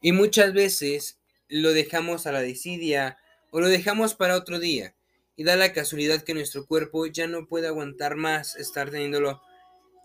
Y 0.00 0.12
muchas 0.12 0.52
veces 0.52 1.18
lo 1.48 1.72
dejamos 1.72 2.26
a 2.26 2.32
la 2.32 2.40
desidia 2.40 3.18
o 3.50 3.60
lo 3.60 3.68
dejamos 3.68 4.14
para 4.14 4.36
otro 4.36 4.58
día. 4.58 4.94
Y 5.36 5.44
da 5.44 5.56
la 5.56 5.72
casualidad 5.72 6.22
que 6.22 6.34
nuestro 6.34 6.66
cuerpo 6.66 7.06
ya 7.06 7.26
no 7.26 7.46
puede 7.46 7.68
aguantar 7.68 8.16
más 8.16 8.56
estar 8.56 8.90
teniéndolo 8.90 9.42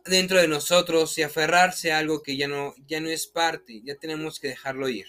dentro 0.05 0.39
de 0.39 0.47
nosotros 0.47 1.17
y 1.17 1.23
aferrarse 1.23 1.91
a 1.91 1.99
algo 1.99 2.21
que 2.21 2.37
ya 2.37 2.47
no, 2.47 2.75
ya 2.85 2.99
no 2.99 3.09
es 3.09 3.27
parte, 3.27 3.81
ya 3.83 3.95
tenemos 3.95 4.39
que 4.39 4.49
dejarlo 4.49 4.89
ir. 4.89 5.07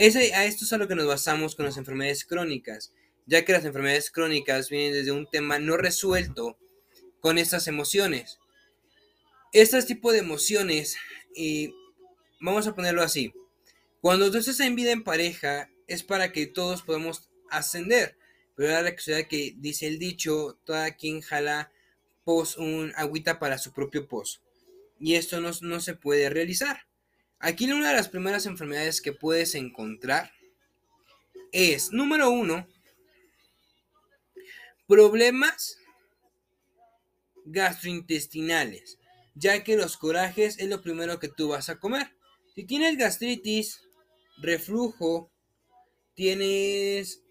Ese, 0.00 0.32
a 0.32 0.46
esto 0.46 0.64
es 0.64 0.72
a 0.72 0.78
lo 0.78 0.88
que 0.88 0.94
nos 0.94 1.06
basamos 1.06 1.54
con 1.54 1.66
las 1.66 1.76
enfermedades 1.76 2.24
crónicas, 2.24 2.90
ya 3.26 3.44
que 3.44 3.52
las 3.52 3.66
enfermedades 3.66 4.10
crónicas 4.10 4.70
vienen 4.70 4.94
desde 4.94 5.12
un 5.12 5.28
tema 5.28 5.58
no 5.58 5.76
resuelto 5.76 6.56
con 7.20 7.36
estas 7.36 7.68
emociones. 7.68 8.38
Este 9.52 9.82
tipo 9.82 10.10
de 10.10 10.20
emociones, 10.20 10.96
y 11.36 11.74
vamos 12.40 12.66
a 12.66 12.74
ponerlo 12.74 13.02
así, 13.02 13.34
cuando 14.00 14.30
tú 14.30 14.38
estás 14.38 14.60
en 14.60 14.74
vida 14.74 14.90
en 14.90 15.04
pareja 15.04 15.68
es 15.86 16.02
para 16.02 16.32
que 16.32 16.46
todos 16.46 16.80
podamos 16.80 17.28
ascender, 17.50 18.16
pero 18.56 18.70
la 18.70 18.80
realidad 18.80 19.28
que 19.28 19.54
dice 19.58 19.86
el 19.86 19.98
dicho, 19.98 20.58
toda 20.64 20.92
quien 20.92 21.20
jala 21.20 21.72
un 22.56 22.94
agüita 22.96 23.38
para 23.38 23.58
su 23.58 23.74
propio 23.74 24.08
pozo. 24.08 24.40
Y 24.98 25.16
esto 25.16 25.42
no, 25.42 25.50
no 25.60 25.78
se 25.80 25.92
puede 25.92 26.30
realizar. 26.30 26.86
Aquí 27.42 27.70
una 27.72 27.88
de 27.88 27.96
las 27.96 28.10
primeras 28.10 28.44
enfermedades 28.44 29.00
que 29.00 29.14
puedes 29.14 29.54
encontrar 29.54 30.30
es, 31.52 31.90
número 31.90 32.28
uno, 32.28 32.68
problemas 34.86 35.78
gastrointestinales, 37.46 38.98
ya 39.34 39.64
que 39.64 39.76
los 39.76 39.96
corajes 39.96 40.58
es 40.58 40.68
lo 40.68 40.82
primero 40.82 41.18
que 41.18 41.28
tú 41.28 41.48
vas 41.48 41.70
a 41.70 41.78
comer. 41.78 42.14
Si 42.54 42.64
tienes 42.64 42.98
gastritis, 42.98 43.88
reflujo, 44.36 45.30
tienes 46.14 47.22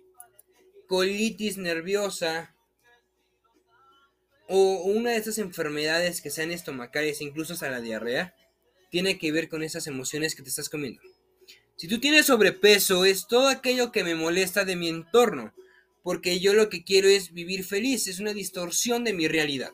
colitis 0.88 1.58
nerviosa, 1.58 2.56
o 4.48 4.82
una 4.86 5.12
de 5.12 5.17
esas 5.17 5.38
enfermedades 5.38 6.22
que 6.22 6.32
sean 6.32 6.50
estomacales, 6.50 7.22
incluso 7.22 7.54
hasta 7.54 7.69
la 7.69 7.80
diarrea, 7.80 8.34
tiene 8.89 9.17
que 9.17 9.32
ver 9.32 9.49
con 9.49 9.63
esas 9.63 9.88
emociones 9.88 10.36
que 10.36 10.43
te 10.43 10.49
estás 10.49 10.69
comiendo. 10.69 11.02
Si 11.75 11.88
tú 11.88 11.99
tienes 11.99 12.25
sobrepeso, 12.25 13.06
es 13.06 13.28
todo 13.28 13.47
aquello 13.47 13.91
que 13.91 14.04
me 14.04 14.15
molesta 14.15 14.65
de 14.65 14.75
mi 14.75 14.89
entorno, 14.89 15.54
porque 16.04 16.39
yo 16.39 16.54
lo 16.54 16.69
que 16.69 16.84
quiero 16.84 17.08
es 17.08 17.34
vivir 17.34 17.63
feliz, 17.63 18.08
es 18.08 18.19
una 18.19 18.34
distorsión 18.34 19.04
de 19.04 19.13
mi 19.13 19.28
realidad. 19.28 19.71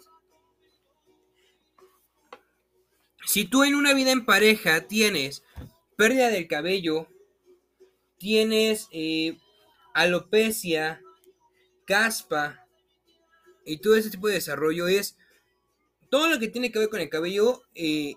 Si 3.26 3.46
tú 3.46 3.64
en 3.64 3.74
una 3.74 3.94
vida 3.94 4.12
en 4.12 4.26
pareja 4.26 4.88
tienes 4.88 5.44
pérdida 5.96 6.30
del 6.30 6.48
cabello, 6.48 7.08
tienes 8.20 8.88
eh, 8.92 9.38
alopecia, 9.94 11.02
caspa, 11.86 12.66
y 13.66 13.78
todo 13.78 13.96
ese 13.96 14.12
tipo 14.12 14.28
de 14.28 14.36
desarrollo 14.36 14.88
es 14.88 15.18
todo 16.10 16.30
lo 16.30 16.40
que 16.40 16.48
tiene 16.48 16.72
que 16.72 16.80
ver 16.80 16.90
con 16.90 17.02
el 17.02 17.10
cabello, 17.10 17.64
eh, 17.74 18.16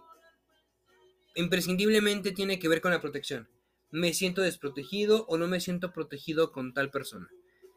imprescindiblemente 1.34 2.32
tiene 2.32 2.58
que 2.58 2.68
ver 2.68 2.80
con 2.80 2.90
la 2.90 3.00
protección. 3.00 3.48
Me 3.90 4.12
siento 4.12 4.42
desprotegido 4.42 5.24
o 5.26 5.38
no 5.38 5.48
me 5.48 5.60
siento 5.60 5.92
protegido 5.92 6.52
con 6.52 6.74
tal 6.74 6.90
persona. 6.90 7.28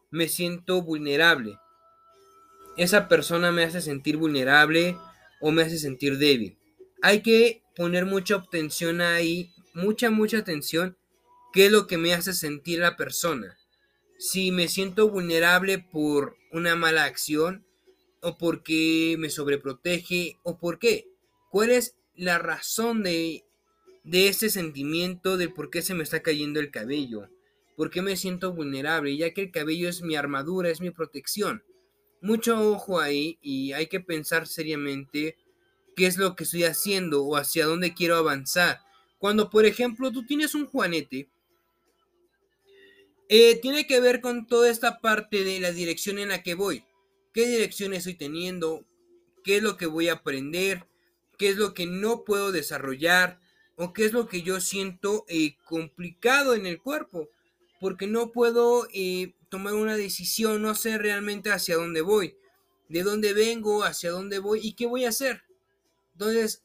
Me 0.10 0.28
siento 0.28 0.82
vulnerable. 0.82 1.58
Esa 2.78 3.08
persona 3.08 3.52
me 3.52 3.64
hace 3.64 3.82
sentir 3.82 4.18
vulnerable 4.18 4.98
o 5.40 5.52
me 5.52 5.64
hace 5.64 5.78
sentir 5.78 6.18
débil. 6.18 6.58
Hay 7.02 7.22
que 7.22 7.64
poner 7.76 8.06
mucha 8.06 8.36
atención 8.36 9.02
ahí, 9.02 9.52
mucha, 9.74 10.10
mucha 10.10 10.40
atención, 10.40 10.98
qué 11.54 11.68
es 11.68 11.72
lo 11.72 11.88
que 11.88 11.98
me 11.98 12.14
hace 12.14 12.34
sentir 12.34 12.80
la 12.80 12.96
persona 12.96 13.58
si 14.22 14.52
me 14.52 14.68
siento 14.68 15.10
vulnerable 15.10 15.80
por 15.80 16.38
una 16.52 16.76
mala 16.76 17.06
acción 17.06 17.66
o 18.22 18.38
porque 18.38 19.16
me 19.18 19.32
sobreprotege 19.32 20.38
o 20.44 20.60
por 20.60 20.78
qué. 20.78 21.08
¿Cuál 21.50 21.72
es 21.72 21.96
la 22.22 22.38
razón 22.38 23.02
de, 23.02 23.44
de 24.04 24.28
ese 24.28 24.52
sentimiento 24.52 25.38
de 25.38 25.50
por 25.50 25.72
qué 25.72 25.82
se 25.82 25.96
me 25.96 26.04
está 26.04 26.22
cayendo 26.22 26.60
el 26.60 26.70
cabello? 26.70 27.30
¿Por 27.76 27.90
qué 27.90 28.04
me 28.04 28.16
siento 28.16 28.54
vulnerable? 28.54 29.18
Ya 29.18 29.34
que 29.34 29.42
el 29.42 29.52
cabello 29.52 29.90
es 29.90 30.04
mi 30.04 30.16
armadura, 30.16 30.70
es 30.70 30.82
mi 30.82 30.92
protección. 30.92 31.64
Mucho 32.22 32.72
ojo 32.72 33.00
ahí 33.00 33.40
y 33.42 33.74
hay 33.74 33.88
que 33.88 34.00
pensar 34.00 34.46
seriamente 34.46 35.36
qué 35.96 36.06
es 36.06 36.18
lo 36.18 36.36
que 36.36 36.44
estoy 36.44 36.66
haciendo 36.66 37.24
o 37.24 37.38
hacia 37.38 37.66
dónde 37.66 37.96
quiero 37.96 38.18
avanzar. 38.18 38.82
Cuando, 39.18 39.50
por 39.50 39.66
ejemplo, 39.66 40.12
tú 40.12 40.24
tienes 40.24 40.54
un 40.54 40.68
juanete 40.68 41.28
eh, 43.34 43.56
tiene 43.62 43.88
que 43.88 44.02
ver 44.02 44.20
con 44.20 44.46
toda 44.46 44.70
esta 44.70 45.00
parte 45.00 45.46
de 45.46 45.62
la 45.62 45.72
dirección 45.72 46.20
en 46.20 46.28
la 46.28 46.44
que 46.44 46.54
voy. 46.54 46.84
¿Qué 47.34 47.48
dirección 47.48 47.94
estoy 47.94 48.14
teniendo? 48.14 48.86
¿Qué 49.44 49.56
es 49.56 49.64
lo 49.64 49.78
que 49.78 49.86
voy 49.86 50.10
a 50.10 50.16
aprender? 50.16 50.86
¿Qué 51.42 51.50
es 51.50 51.58
lo 51.58 51.74
que 51.74 51.88
no 51.88 52.24
puedo 52.24 52.52
desarrollar? 52.52 53.40
¿O 53.76 53.94
qué 53.94 54.06
es 54.06 54.14
lo 54.14 54.28
que 54.28 54.44
yo 54.44 54.62
siento 54.62 55.26
eh, 55.28 55.56
complicado 55.66 56.54
en 56.54 56.68
el 56.68 56.80
cuerpo? 56.80 57.30
Porque 57.80 58.06
no 58.06 58.32
puedo 58.32 58.88
eh, 58.94 59.34
tomar 59.50 59.74
una 59.74 59.98
decisión, 59.98 60.62
no 60.62 60.76
sé 60.76 61.00
realmente 61.00 61.52
hacia 61.52 61.78
dónde 61.78 62.02
voy, 62.02 62.36
de 62.90 63.02
dónde 63.02 63.34
vengo, 63.34 63.84
hacia 63.84 64.12
dónde 64.12 64.38
voy 64.38 64.60
y 64.62 64.74
qué 64.74 64.86
voy 64.86 65.06
a 65.06 65.10
hacer. 65.10 65.42
Entonces, 66.12 66.62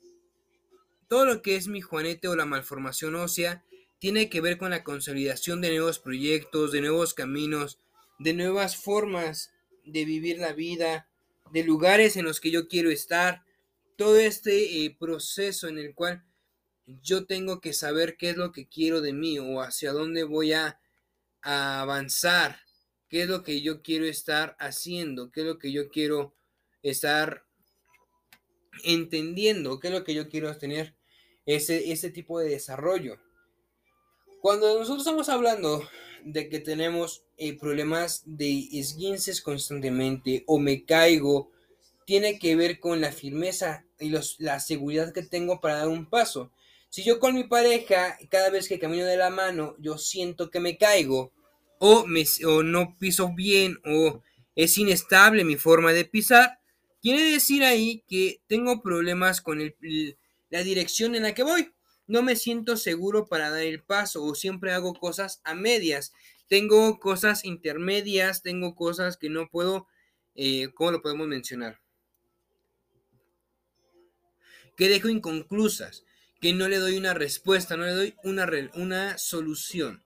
todo 1.09 1.25
lo 1.25 1.41
que 1.41 1.57
es 1.57 1.69
mi 1.69 1.81
juanete 1.81 2.29
o 2.29 2.37
la 2.37 2.45
malformación 2.45 3.15
ósea 3.15 3.65
tiene 3.99 4.29
que 4.29 4.43
ver 4.43 4.59
con 4.59 4.69
la 4.69 4.85
consolidación 4.85 5.63
de 5.63 5.71
nuevos 5.71 6.01
proyectos, 6.01 6.71
de 6.71 6.83
nuevos 6.83 7.15
caminos, 7.15 7.79
de 8.19 8.35
nuevas 8.35 8.77
formas 8.77 9.53
de 9.87 10.05
vivir 10.05 10.39
la 10.39 10.53
vida, 10.53 11.09
de 11.51 11.65
lugares 11.65 12.19
en 12.19 12.27
los 12.27 12.41
que 12.41 12.51
yo 12.51 12.69
quiero 12.69 12.91
estar. 12.91 13.46
Todo 13.97 14.19
este 14.19 14.85
eh, 14.85 14.97
proceso 14.99 15.69
en 15.69 15.79
el 15.79 15.95
cual 15.95 16.25
yo 16.87 17.27
tengo 17.27 17.61
que 17.61 17.73
saber 17.73 18.17
qué 18.17 18.31
es 18.31 18.37
lo 18.37 18.53
que 18.53 18.69
quiero 18.69 19.01
de 19.01 19.13
mí 19.13 19.39
o 19.39 19.61
hacia 19.61 19.93
dónde 19.93 20.25
voy 20.25 20.53
a, 20.53 20.81
avanzar 21.43 22.59
qué 23.09 23.23
es 23.23 23.29
lo 23.29 23.45
que 23.45 23.63
yo 23.63 23.81
quiero 23.81 24.05
estar 24.05 24.57
haciendo, 24.59 25.31
qué 25.31 25.43
es 25.43 25.47
lo 25.47 25.61
que 25.61 25.71
yo 25.71 25.91
quiero 25.91 26.35
estar 26.83 27.45
entendiendo, 28.83 29.79
qué 29.79 29.89
es 29.89 29.95
lo 29.95 30.03
que 30.03 30.13
yo 30.13 30.29
quiero 30.29 30.57
tener 30.59 30.97
ese, 31.45 31.93
ese 31.93 32.11
tipo 32.11 32.41
de 32.41 32.49
desarrollo. 32.49 33.21
Cuando 34.41 34.77
nosotros 34.77 35.03
estamos 35.07 35.29
hablando 35.29 35.89
de 36.25 36.49
que 36.49 36.59
tenemos 36.59 37.25
eh, 37.37 37.57
problemas 37.57 38.23
de 38.27 38.69
esguinces 38.73 39.41
constantemente 39.41 40.43
o 40.49 40.59
me 40.59 40.85
caigo, 40.85 41.53
tiene 42.07 42.39
que 42.39 42.57
ver 42.57 42.81
con 42.81 43.01
la 43.01 43.13
firmeza 43.13 43.85
y 43.99 44.15
la 44.39 44.61
seguridad 44.61 45.13
que 45.13 45.23
tengo 45.23 45.61
para 45.61 45.79
dar 45.79 45.89
un 45.89 46.09
paso. 46.09 46.53
Si 46.89 47.03
yo 47.03 47.19
con 47.19 47.35
mi 47.35 47.45
pareja, 47.45 48.17
cada 48.31 48.49
vez 48.49 48.69
que 48.69 48.79
camino 48.79 49.05
de 49.05 49.17
la 49.17 49.29
mano, 49.29 49.75
yo 49.79 49.99
siento 49.99 50.51
que 50.51 50.61
me 50.61 50.79
caigo, 50.79 51.33
o, 51.79 52.07
me, 52.07 52.25
o 52.47 52.63
no 52.63 52.97
piso 52.99 53.35
bien, 53.35 53.79
o 53.85 54.23
es 54.55 54.79
inestable 54.79 55.45
mi 55.45 55.57
forma 55.57 55.93
de 55.93 56.05
pisar, 56.05 56.61
quiere 57.03 57.23
decir 57.23 57.65
ahí 57.65 58.05
que 58.09 58.41
tengo 58.47 58.83
problemas 58.83 59.41
con 59.41 59.59
la 59.59 60.63
dirección 60.63 61.17
en 61.17 61.25
la 61.25 61.35
que 61.35 61.43
voy. 61.43 61.73
No 62.07 62.23
me 62.23 62.37
siento 62.37 62.77
seguro 62.77 63.27
para 63.27 63.51
dar 63.51 63.63
el 63.63 63.83
paso 63.83 64.25
o 64.25 64.37
siempre 64.37 64.73
hago 64.73 64.95
cosas 64.95 65.41
a 65.43 65.55
medias. 65.55 66.13
Tengo 66.49 67.01
cosas 67.01 67.45
intermedias, 67.45 68.43
tengo 68.43 68.77
cosas 68.77 69.17
que 69.17 69.29
no 69.29 69.49
puedo, 69.51 69.89
eh, 70.37 70.69
¿cómo 70.75 70.93
lo 70.93 71.03
podemos 71.03 71.27
mencionar? 71.27 71.81
Que 74.77 74.89
dejo 74.89 75.09
inconclusas, 75.09 76.05
que 76.41 76.53
no 76.53 76.69
le 76.69 76.79
doy 76.79 76.97
una 76.97 77.15
respuesta, 77.15 77.77
no 77.77 77.85
le 77.85 77.93
doy 77.93 78.15
una, 78.23 78.49
una 78.75 79.19
solución. 79.19 80.03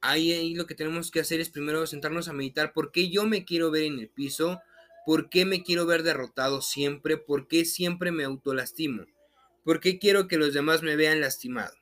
Ahí, 0.00 0.32
ahí 0.32 0.54
lo 0.54 0.66
que 0.66 0.74
tenemos 0.74 1.10
que 1.10 1.20
hacer 1.20 1.40
es 1.40 1.50
primero 1.50 1.86
sentarnos 1.86 2.28
a 2.28 2.32
meditar 2.32 2.72
por 2.72 2.90
qué 2.92 3.10
yo 3.10 3.26
me 3.26 3.44
quiero 3.44 3.70
ver 3.70 3.84
en 3.84 3.98
el 3.98 4.08
piso, 4.08 4.60
por 5.04 5.28
qué 5.28 5.44
me 5.44 5.62
quiero 5.62 5.86
ver 5.86 6.02
derrotado 6.02 6.62
siempre, 6.62 7.16
por 7.16 7.48
qué 7.48 7.64
siempre 7.64 8.12
me 8.12 8.24
autolastimo, 8.24 9.04
por 9.64 9.80
qué 9.80 9.98
quiero 9.98 10.28
que 10.28 10.38
los 10.38 10.54
demás 10.54 10.82
me 10.82 10.96
vean 10.96 11.20
lastimado. 11.20 11.74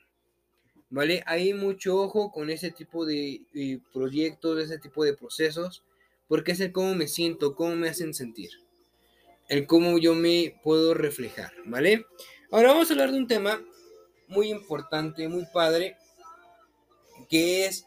¿Vale? 0.91 1.23
Hay 1.27 1.53
mucho 1.53 1.97
ojo 2.01 2.33
con 2.33 2.49
ese 2.49 2.71
tipo 2.71 3.05
de, 3.05 3.43
de 3.53 3.81
proyectos, 3.93 4.59
ese 4.59 4.79
tipo 4.79 5.05
de 5.05 5.15
procesos, 5.15 5.83
porque 6.29 6.53
es 6.53 6.61
el 6.61 6.73
cómo 6.73 6.95
me 6.95 7.09
siento, 7.09 7.55
cómo 7.55 7.77
me 7.77 7.89
hacen 7.89 8.15
sentir, 8.15 8.51
el 9.49 9.67
cómo 9.67 9.99
yo 9.99 10.15
me 10.15 10.59
puedo 10.63 10.95
reflejar, 10.95 11.53
¿vale? 11.65 12.05
Ahora 12.51 12.69
vamos 12.69 12.91
a 12.91 12.93
hablar 12.93 13.13
de 13.13 13.19
un 13.19 13.27
tema 13.27 13.63
muy 14.29 14.51
importante, 14.51 15.29
muy 15.29 15.47
padre, 15.53 15.97
que 17.29 17.67
es 17.67 17.85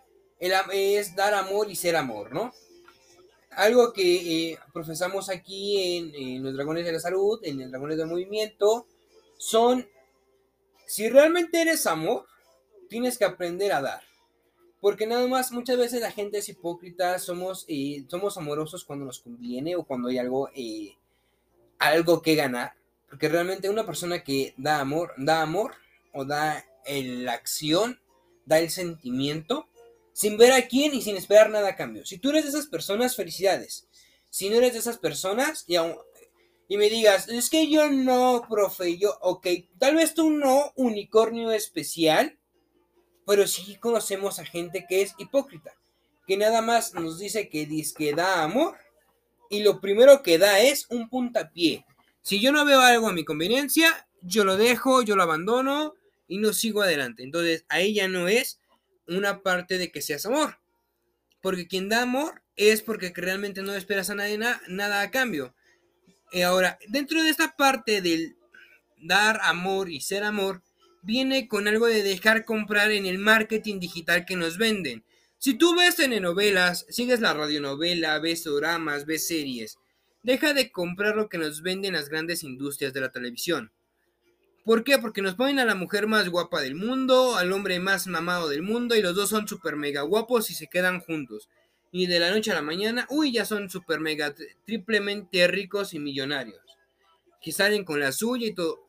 es 0.72 1.16
dar 1.16 1.34
amor 1.34 1.70
y 1.70 1.76
ser 1.76 1.96
amor, 1.96 2.34
¿no? 2.34 2.52
Algo 3.52 3.94
que 3.94 4.52
eh, 4.52 4.60
profesamos 4.74 5.30
aquí 5.30 6.14
en, 6.16 6.44
los 6.44 6.54
Dragones 6.54 6.86
de 6.86 6.94
la 6.94 7.00
Salud, 7.00 7.40
en 7.44 7.60
los 7.60 7.70
Dragones 7.70 7.98
del 7.98 8.08
Movimiento, 8.08 8.88
son, 9.38 9.88
si 10.88 11.10
realmente 11.10 11.62
eres 11.62 11.86
amor, 11.86 12.26
tienes 12.90 13.18
que 13.18 13.26
aprender 13.26 13.74
a 13.74 13.82
dar. 13.82 14.02
Porque 14.80 15.06
nada 15.06 15.28
más, 15.28 15.52
muchas 15.52 15.78
veces 15.78 16.02
la 16.02 16.12
gente 16.12 16.40
es 16.40 16.50
hipócrita, 16.50 17.20
somos, 17.20 17.66
eh, 17.68 18.06
somos 18.08 18.38
amorosos 18.38 18.84
cuando 18.84 19.06
nos 19.06 19.20
conviene 19.20 19.76
o 19.76 19.84
cuando 19.84 20.10
hay 20.10 20.18
algo, 20.18 20.50
eh, 20.56 20.96
algo 21.82 22.22
que 22.22 22.36
ganar. 22.36 22.74
Porque 23.10 23.28
realmente 23.28 23.70
una 23.70 23.86
persona 23.86 24.24
que 24.24 24.54
da 24.58 24.80
amor, 24.80 25.14
da 25.18 25.42
amor 25.42 25.76
o 26.14 26.24
da 26.24 26.66
la 26.88 27.34
acción, 27.34 28.00
da 28.46 28.60
el 28.60 28.70
sentimiento, 28.70 29.68
sin 30.14 30.38
ver 30.38 30.54
a 30.54 30.68
quién 30.68 30.94
y 30.94 31.02
sin 31.02 31.18
esperar 31.18 31.50
nada 31.50 31.70
a 31.70 31.76
cambio. 31.76 32.06
Si 32.06 32.18
tú 32.18 32.30
eres 32.30 32.44
de 32.44 32.50
esas 32.50 32.68
personas, 32.68 33.16
felicidades. 33.16 33.88
Si 34.30 34.50
no 34.50 34.58
eres 34.58 34.74
de 34.74 34.80
esas 34.80 34.98
personas 34.98 35.66
y, 35.68 35.76
y 35.76 36.78
me 36.78 36.90
digas, 36.90 37.28
es 37.28 37.50
que 37.50 37.70
yo 37.70 37.90
no, 37.90 38.46
profe, 38.50 38.98
yo, 38.98 39.18
ok, 39.20 39.48
tal 39.78 39.96
vez 39.96 40.14
tú 40.14 40.30
no, 40.30 40.72
unicornio 40.76 41.52
especial, 41.52 42.38
pero 43.26 43.46
sí 43.48 43.76
conocemos 43.76 44.40
a 44.40 44.46
gente 44.46 44.86
que 44.88 45.02
es 45.02 45.14
hipócrita, 45.18 45.74
que 46.28 46.38
nada 46.38 46.62
más 46.62 46.94
nos 46.94 47.20
dice 47.20 47.50
que, 47.50 47.66
dice 47.66 47.94
que 47.98 48.14
da 48.14 48.44
amor 48.44 48.78
y 49.52 49.62
lo 49.62 49.82
primero 49.82 50.24
que 50.24 50.38
da 50.38 50.60
es 50.62 50.88
un 50.90 51.10
puntapié. 51.10 51.86
Si 52.22 52.40
yo 52.40 52.52
no 52.52 52.66
veo 52.66 52.80
algo 52.80 53.10
a 53.10 53.14
mi 53.14 53.26
conveniencia, 53.26 54.08
yo 54.22 54.46
lo 54.46 54.56
dejo, 54.56 55.04
yo 55.04 55.16
lo 55.16 55.24
abandono 55.24 55.94
y 56.28 56.38
no 56.38 56.54
sigo 56.54 56.82
adelante. 56.82 57.22
Entonces 57.22 57.66
ahí 57.68 57.94
ya 57.94 58.08
no 58.08 58.28
es 58.30 58.60
una 59.08 59.44
parte 59.44 59.78
de 59.78 59.92
que 59.92 60.02
seas 60.02 60.26
amor. 60.26 60.58
Porque 61.42 61.68
quien 61.68 61.90
da 61.90 62.04
amor 62.04 62.42
es 62.56 62.82
porque 62.82 63.12
realmente 63.14 63.62
no 63.62 63.74
esperas 63.76 64.10
a 64.10 64.16
nadie 64.16 64.38
nada 64.38 65.02
a 65.02 65.12
cambio. 65.12 65.54
Y 66.32 66.42
ahora, 66.42 66.80
dentro 66.88 67.22
de 67.22 67.30
esta 67.30 67.56
parte 67.58 68.02
del 68.02 68.38
dar 68.98 69.40
amor 69.44 69.90
y 69.90 70.00
ser 70.00 70.24
amor, 70.24 70.62
viene 71.02 71.50
con 71.50 71.68
algo 71.68 71.88
de 71.88 72.04
dejar 72.04 72.46
comprar 72.46 72.92
en 72.92 73.06
el 73.06 73.18
marketing 73.18 73.80
digital 73.80 74.26
que 74.26 74.38
nos 74.38 74.58
venden. 74.58 75.04
Si 75.44 75.56
tú 75.56 75.76
ves 75.76 75.96
telenovelas, 75.96 76.86
sigues 76.88 77.20
la 77.20 77.34
radionovela, 77.34 78.20
ves 78.20 78.44
dramas, 78.44 79.08
ves 79.08 79.26
series, 79.26 79.80
deja 80.22 80.54
de 80.54 80.72
comprar 80.72 81.16
lo 81.16 81.30
que 81.30 81.40
nos 81.40 81.64
venden 81.64 81.94
las 81.94 82.10
grandes 82.10 82.44
industrias 82.44 82.94
de 82.94 83.02
la 83.02 83.12
televisión. 83.12 83.72
¿Por 84.64 84.84
qué? 84.84 85.00
Porque 85.00 85.24
nos 85.24 85.34
ponen 85.34 85.58
a 85.58 85.66
la 85.66 85.74
mujer 85.74 86.06
más 86.06 86.30
guapa 86.30 86.62
del 86.62 86.76
mundo, 86.76 87.38
al 87.38 87.52
hombre 87.54 87.80
más 87.80 88.06
mamado 88.06 88.50
del 88.50 88.62
mundo 88.62 88.96
y 88.96 89.02
los 89.02 89.16
dos 89.16 89.30
son 89.30 89.48
super 89.48 89.76
mega 89.76 90.04
guapos 90.04 90.52
y 90.52 90.54
se 90.54 90.68
quedan 90.68 91.00
juntos. 91.00 91.50
Y 91.92 92.06
de 92.06 92.20
la 92.20 92.30
noche 92.30 92.52
a 92.52 92.56
la 92.56 92.62
mañana, 92.62 93.08
uy, 93.10 93.32
ya 93.32 93.44
son 93.44 93.68
super 93.68 94.00
mega 94.00 94.36
triplemente 94.68 95.48
ricos 95.48 95.96
y 95.96 95.98
millonarios. 95.98 96.62
Que 97.42 97.52
salen 97.52 97.84
con 97.84 98.00
la 98.00 98.12
suya 98.12 98.46
y 98.46 98.54
todo. 98.54 98.88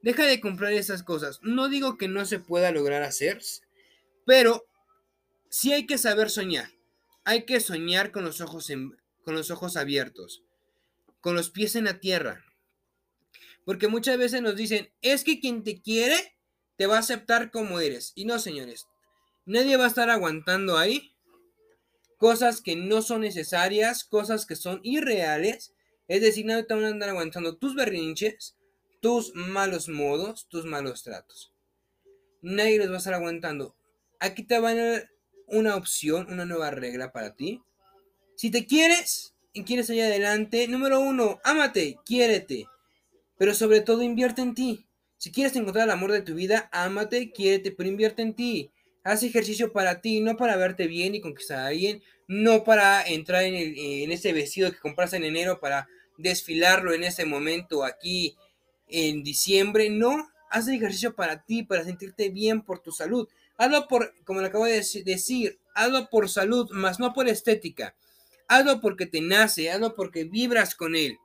Deja 0.00 0.24
de 0.24 0.40
comprar 0.40 0.72
esas 0.72 1.02
cosas. 1.02 1.40
No 1.42 1.68
digo 1.68 1.98
que 1.98 2.08
no 2.08 2.24
se 2.24 2.38
pueda 2.38 2.72
lograr 2.72 3.02
hacer, 3.02 3.42
pero 4.24 4.64
sí 5.50 5.74
hay 5.74 5.86
que 5.86 5.98
saber 5.98 6.30
soñar. 6.30 6.70
Hay 7.24 7.44
que 7.44 7.60
soñar 7.60 8.12
con 8.12 8.24
los 8.24 8.40
ojos, 8.40 8.72
con 9.24 9.34
los 9.34 9.50
ojos 9.50 9.76
abiertos, 9.76 10.42
con 11.20 11.34
los 11.34 11.50
pies 11.50 11.76
en 11.76 11.84
la 11.84 12.00
tierra 12.00 12.42
porque 13.64 13.88
muchas 13.88 14.18
veces 14.18 14.42
nos 14.42 14.56
dicen, 14.56 14.90
es 15.02 15.24
que 15.24 15.40
quien 15.40 15.62
te 15.62 15.80
quiere 15.80 16.16
te 16.76 16.86
va 16.86 16.96
a 16.96 17.00
aceptar 17.00 17.50
como 17.50 17.80
eres. 17.80 18.12
Y 18.14 18.24
no, 18.24 18.38
señores, 18.38 18.88
nadie 19.44 19.76
va 19.76 19.84
a 19.84 19.88
estar 19.88 20.10
aguantando 20.10 20.78
ahí 20.78 21.14
cosas 22.16 22.62
que 22.62 22.76
no 22.76 23.00
son 23.00 23.20
necesarias, 23.20 24.04
cosas 24.04 24.44
que 24.44 24.56
son 24.56 24.80
irreales. 24.82 25.72
Es 26.08 26.20
decir, 26.20 26.46
nadie 26.46 26.64
te 26.64 26.74
va 26.74 26.84
a 26.84 26.88
andar 26.88 27.10
aguantando 27.10 27.58
tus 27.58 27.74
berrinches, 27.74 28.56
tus 29.00 29.34
malos 29.34 29.88
modos, 29.88 30.48
tus 30.48 30.64
malos 30.64 31.02
tratos. 31.02 31.52
Nadie 32.42 32.78
los 32.78 32.90
va 32.90 32.94
a 32.94 32.98
estar 32.98 33.14
aguantando. 33.14 33.76
Aquí 34.18 34.42
te 34.42 34.58
van 34.58 34.78
a 34.78 35.10
una 35.50 35.76
opción, 35.76 36.26
una 36.30 36.44
nueva 36.44 36.70
regla 36.70 37.12
para 37.12 37.34
ti. 37.34 37.62
Si 38.36 38.50
te 38.50 38.66
quieres 38.66 39.34
y 39.52 39.64
quieres 39.64 39.88
salir 39.88 40.04
adelante, 40.04 40.66
número 40.68 41.00
uno, 41.00 41.40
ámate, 41.44 41.96
quiérete. 42.04 42.66
Pero 43.36 43.54
sobre 43.54 43.80
todo 43.80 44.02
invierte 44.02 44.42
en 44.42 44.54
ti. 44.54 44.86
Si 45.16 45.30
quieres 45.30 45.54
encontrar 45.56 45.84
el 45.84 45.90
amor 45.90 46.12
de 46.12 46.22
tu 46.22 46.34
vida, 46.34 46.68
ámate, 46.72 47.30
quiérete, 47.32 47.72
pero 47.72 47.88
invierte 47.88 48.22
en 48.22 48.34
ti. 48.34 48.70
Haz 49.02 49.22
ejercicio 49.22 49.72
para 49.72 50.00
ti, 50.00 50.20
no 50.20 50.36
para 50.36 50.56
verte 50.56 50.86
bien 50.86 51.14
y 51.14 51.20
conquistar 51.20 51.58
a 51.58 51.66
alguien, 51.66 52.02
no 52.26 52.64
para 52.64 53.02
entrar 53.06 53.42
en, 53.44 53.54
en 53.54 54.12
ese 54.12 54.32
vestido 54.32 54.70
que 54.70 54.78
compraste 54.78 55.16
en 55.16 55.24
enero 55.24 55.60
para 55.60 55.88
desfilarlo 56.16 56.92
en 56.92 57.04
ese 57.04 57.24
momento 57.24 57.84
aquí 57.84 58.36
en 58.86 59.22
diciembre. 59.22 59.90
No, 59.90 60.30
haz 60.50 60.68
ejercicio 60.68 61.14
para 61.14 61.42
ti, 61.42 61.62
para 61.62 61.84
sentirte 61.84 62.28
bien 62.28 62.62
por 62.62 62.80
tu 62.80 62.92
salud. 62.92 63.28
Hazlo 63.60 63.88
por, 63.88 64.14
como 64.24 64.40
le 64.40 64.46
acabo 64.46 64.64
de 64.64 64.82
decir, 65.04 65.60
hazlo 65.74 66.08
por 66.08 66.30
salud, 66.30 66.70
más 66.70 66.98
no 66.98 67.12
por 67.12 67.28
estética. 67.28 67.94
Hazlo 68.48 68.80
porque 68.80 69.04
te 69.04 69.20
nace, 69.20 69.70
hazlo 69.70 69.94
porque 69.94 70.24
vibras 70.24 70.74
con 70.74 70.96
él. 70.96 71.18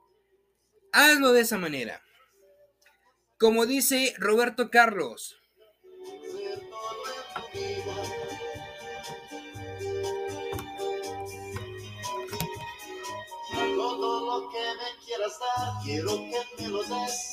Hazlo 0.92 1.32
de 1.32 1.40
esa 1.40 1.58
manera. 1.58 2.04
Como 3.40 3.66
dice 3.66 4.14
Roberto 4.18 4.70
Carlos. 4.70 5.38
Todo 13.78 14.42
lo 14.42 14.50
que 14.50 14.58
me 14.58 15.06
quieras 15.06 15.40
dar, 15.40 15.84
quiero 15.86 16.18
que 16.18 16.64
me 16.64 16.68
lo 16.68 16.84
des. 16.84 17.32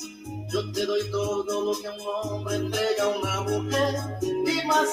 Yo 0.49 0.71
te 0.71 0.85
doy 0.85 1.11
todo 1.11 1.73
lo 1.73 1.81
que 1.81 1.89
un 1.89 2.01
hombre 2.07 2.55
entrega 2.55 3.03
a 3.03 3.07
una 3.09 3.41
mujer. 3.41 3.72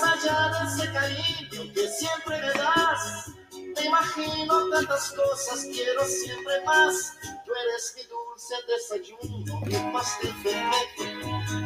Más 0.00 0.24
allá 0.24 0.50
de 0.50 0.82
ese 0.82 0.92
cariño 0.92 1.72
que 1.74 1.88
siempre 1.88 2.40
me 2.40 2.52
das, 2.54 3.32
te 3.74 3.86
imagino 3.86 4.70
tantas 4.70 5.12
cosas, 5.12 5.66
quiero 5.72 6.04
siempre 6.06 6.64
más. 6.64 7.12
Tú 7.44 7.52
eres 7.52 7.94
mi 7.96 8.02
dulce 8.04 8.54
desayuno, 8.68 9.60
mi 9.66 9.92
pastel 9.92 10.32
perfecto, 10.42 11.04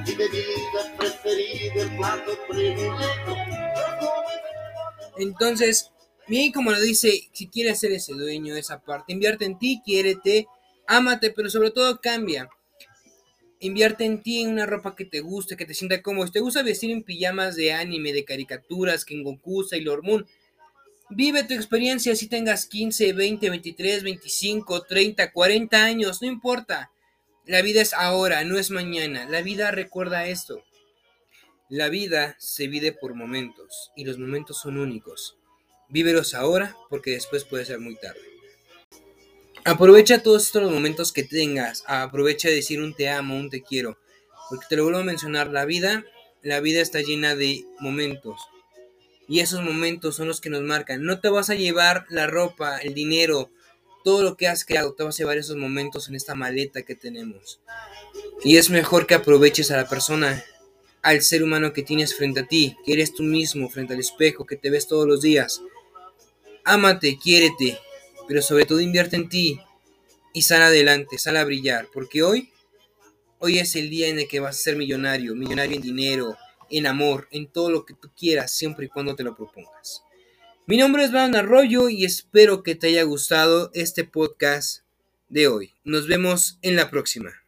mi 0.06 0.14
bebida 0.14 0.96
preferida, 0.98 1.82
el 1.82 1.96
plato 1.96 2.32
predilecto. 2.48 3.36
Entonces, 5.16 5.90
Bien, 6.26 6.52
como 6.52 6.70
lo 6.70 6.80
dice, 6.80 7.28
si 7.32 7.48
quieres 7.48 7.78
ser 7.80 7.92
ese 7.92 8.14
dueño 8.14 8.54
de 8.54 8.60
esa 8.60 8.80
parte, 8.80 9.12
invierte 9.12 9.44
en 9.44 9.58
ti, 9.58 9.82
quiérete, 9.84 10.48
ámate, 10.86 11.30
pero 11.32 11.50
sobre 11.50 11.70
todo 11.70 12.00
cambia. 12.00 12.48
Invierte 13.64 14.04
en 14.04 14.22
ti 14.22 14.42
en 14.42 14.50
una 14.50 14.66
ropa 14.66 14.94
que 14.94 15.04
te 15.04 15.20
guste, 15.20 15.56
que 15.56 15.66
te 15.66 15.74
sienta 15.74 16.02
cómodo. 16.02 16.26
Si 16.26 16.32
te 16.32 16.40
gusta 16.40 16.62
vestir 16.62 16.90
en 16.90 17.02
pijamas 17.02 17.56
de 17.56 17.72
anime, 17.72 18.12
de 18.12 18.24
caricaturas, 18.24 19.04
que 19.04 19.14
en 19.14 19.22
Goku, 19.22 19.64
Sailor 19.64 20.02
Moon, 20.02 20.26
Vive 21.10 21.44
tu 21.44 21.52
experiencia 21.52 22.16
si 22.16 22.28
tengas 22.28 22.66
15, 22.66 23.12
20, 23.12 23.50
23, 23.50 24.02
25, 24.02 24.82
30, 24.82 25.32
40 25.32 25.84
años, 25.84 26.22
no 26.22 26.28
importa. 26.28 26.90
La 27.44 27.60
vida 27.60 27.82
es 27.82 27.92
ahora, 27.92 28.42
no 28.44 28.58
es 28.58 28.70
mañana. 28.70 29.26
La 29.28 29.42
vida 29.42 29.70
recuerda 29.70 30.26
esto. 30.26 30.64
La 31.68 31.88
vida 31.88 32.36
se 32.38 32.68
vive 32.68 32.92
por 32.92 33.14
momentos 33.14 33.92
y 33.94 34.04
los 34.04 34.18
momentos 34.18 34.58
son 34.58 34.78
únicos. 34.78 35.36
Vívelos 35.88 36.34
ahora 36.34 36.74
porque 36.88 37.12
después 37.12 37.44
puede 37.44 37.66
ser 37.66 37.80
muy 37.80 37.96
tarde. 37.96 38.33
Aprovecha 39.66 40.22
todos 40.22 40.44
estos 40.44 40.70
momentos 40.70 41.10
que 41.10 41.22
tengas. 41.22 41.84
Aprovecha 41.86 42.48
de 42.48 42.56
decir 42.56 42.82
un 42.82 42.92
te 42.92 43.08
amo, 43.08 43.34
un 43.34 43.48
te 43.48 43.62
quiero. 43.62 43.96
Porque 44.50 44.66
te 44.68 44.76
lo 44.76 44.84
vuelvo 44.84 44.98
a 44.98 45.04
mencionar, 45.04 45.48
la 45.48 45.64
vida, 45.64 46.04
la 46.42 46.60
vida 46.60 46.82
está 46.82 47.00
llena 47.00 47.34
de 47.34 47.64
momentos. 47.80 48.42
Y 49.26 49.40
esos 49.40 49.62
momentos 49.62 50.16
son 50.16 50.28
los 50.28 50.42
que 50.42 50.50
nos 50.50 50.60
marcan. 50.60 51.02
No 51.02 51.18
te 51.20 51.30
vas 51.30 51.48
a 51.48 51.54
llevar 51.54 52.04
la 52.10 52.26
ropa, 52.26 52.76
el 52.76 52.92
dinero, 52.92 53.50
todo 54.04 54.22
lo 54.22 54.36
que 54.36 54.48
has 54.48 54.66
creado, 54.66 54.92
te 54.92 55.02
vas 55.02 55.16
a 55.16 55.18
llevar 55.18 55.38
esos 55.38 55.56
momentos 55.56 56.10
en 56.10 56.14
esta 56.14 56.34
maleta 56.34 56.82
que 56.82 56.94
tenemos. 56.94 57.58
Y 58.44 58.58
es 58.58 58.68
mejor 58.68 59.06
que 59.06 59.14
aproveches 59.14 59.70
a 59.70 59.78
la 59.78 59.88
persona, 59.88 60.44
al 61.00 61.22
ser 61.22 61.42
humano 61.42 61.72
que 61.72 61.82
tienes 61.82 62.14
frente 62.14 62.40
a 62.40 62.46
ti, 62.46 62.76
que 62.84 62.92
eres 62.92 63.14
tú 63.14 63.22
mismo 63.22 63.70
frente 63.70 63.94
al 63.94 64.00
espejo, 64.00 64.44
que 64.44 64.56
te 64.56 64.68
ves 64.68 64.86
todos 64.86 65.08
los 65.08 65.22
días. 65.22 65.62
Ámate, 66.64 67.18
quiérete, 67.18 67.78
pero 68.26 68.42
sobre 68.42 68.64
todo 68.64 68.80
invierte 68.80 69.16
en 69.16 69.28
ti 69.28 69.60
y 70.32 70.42
sal 70.42 70.62
adelante, 70.62 71.18
sal 71.18 71.36
a 71.36 71.44
brillar, 71.44 71.88
porque 71.92 72.22
hoy, 72.22 72.50
hoy 73.38 73.58
es 73.58 73.76
el 73.76 73.90
día 73.90 74.08
en 74.08 74.18
el 74.18 74.28
que 74.28 74.40
vas 74.40 74.56
a 74.56 74.62
ser 74.62 74.76
millonario, 74.76 75.34
millonario 75.34 75.76
en 75.76 75.82
dinero, 75.82 76.36
en 76.70 76.86
amor, 76.86 77.28
en 77.30 77.46
todo 77.46 77.70
lo 77.70 77.84
que 77.84 77.94
tú 77.94 78.10
quieras, 78.16 78.50
siempre 78.50 78.86
y 78.86 78.88
cuando 78.88 79.14
te 79.14 79.22
lo 79.22 79.36
propongas. 79.36 80.02
Mi 80.66 80.76
nombre 80.76 81.04
es 81.04 81.12
Van 81.12 81.36
Arroyo 81.36 81.88
y 81.88 82.04
espero 82.04 82.62
que 82.62 82.74
te 82.74 82.88
haya 82.88 83.02
gustado 83.02 83.70
este 83.74 84.04
podcast 84.04 84.80
de 85.28 85.46
hoy. 85.46 85.72
Nos 85.84 86.08
vemos 86.08 86.58
en 86.62 86.76
la 86.76 86.90
próxima. 86.90 87.43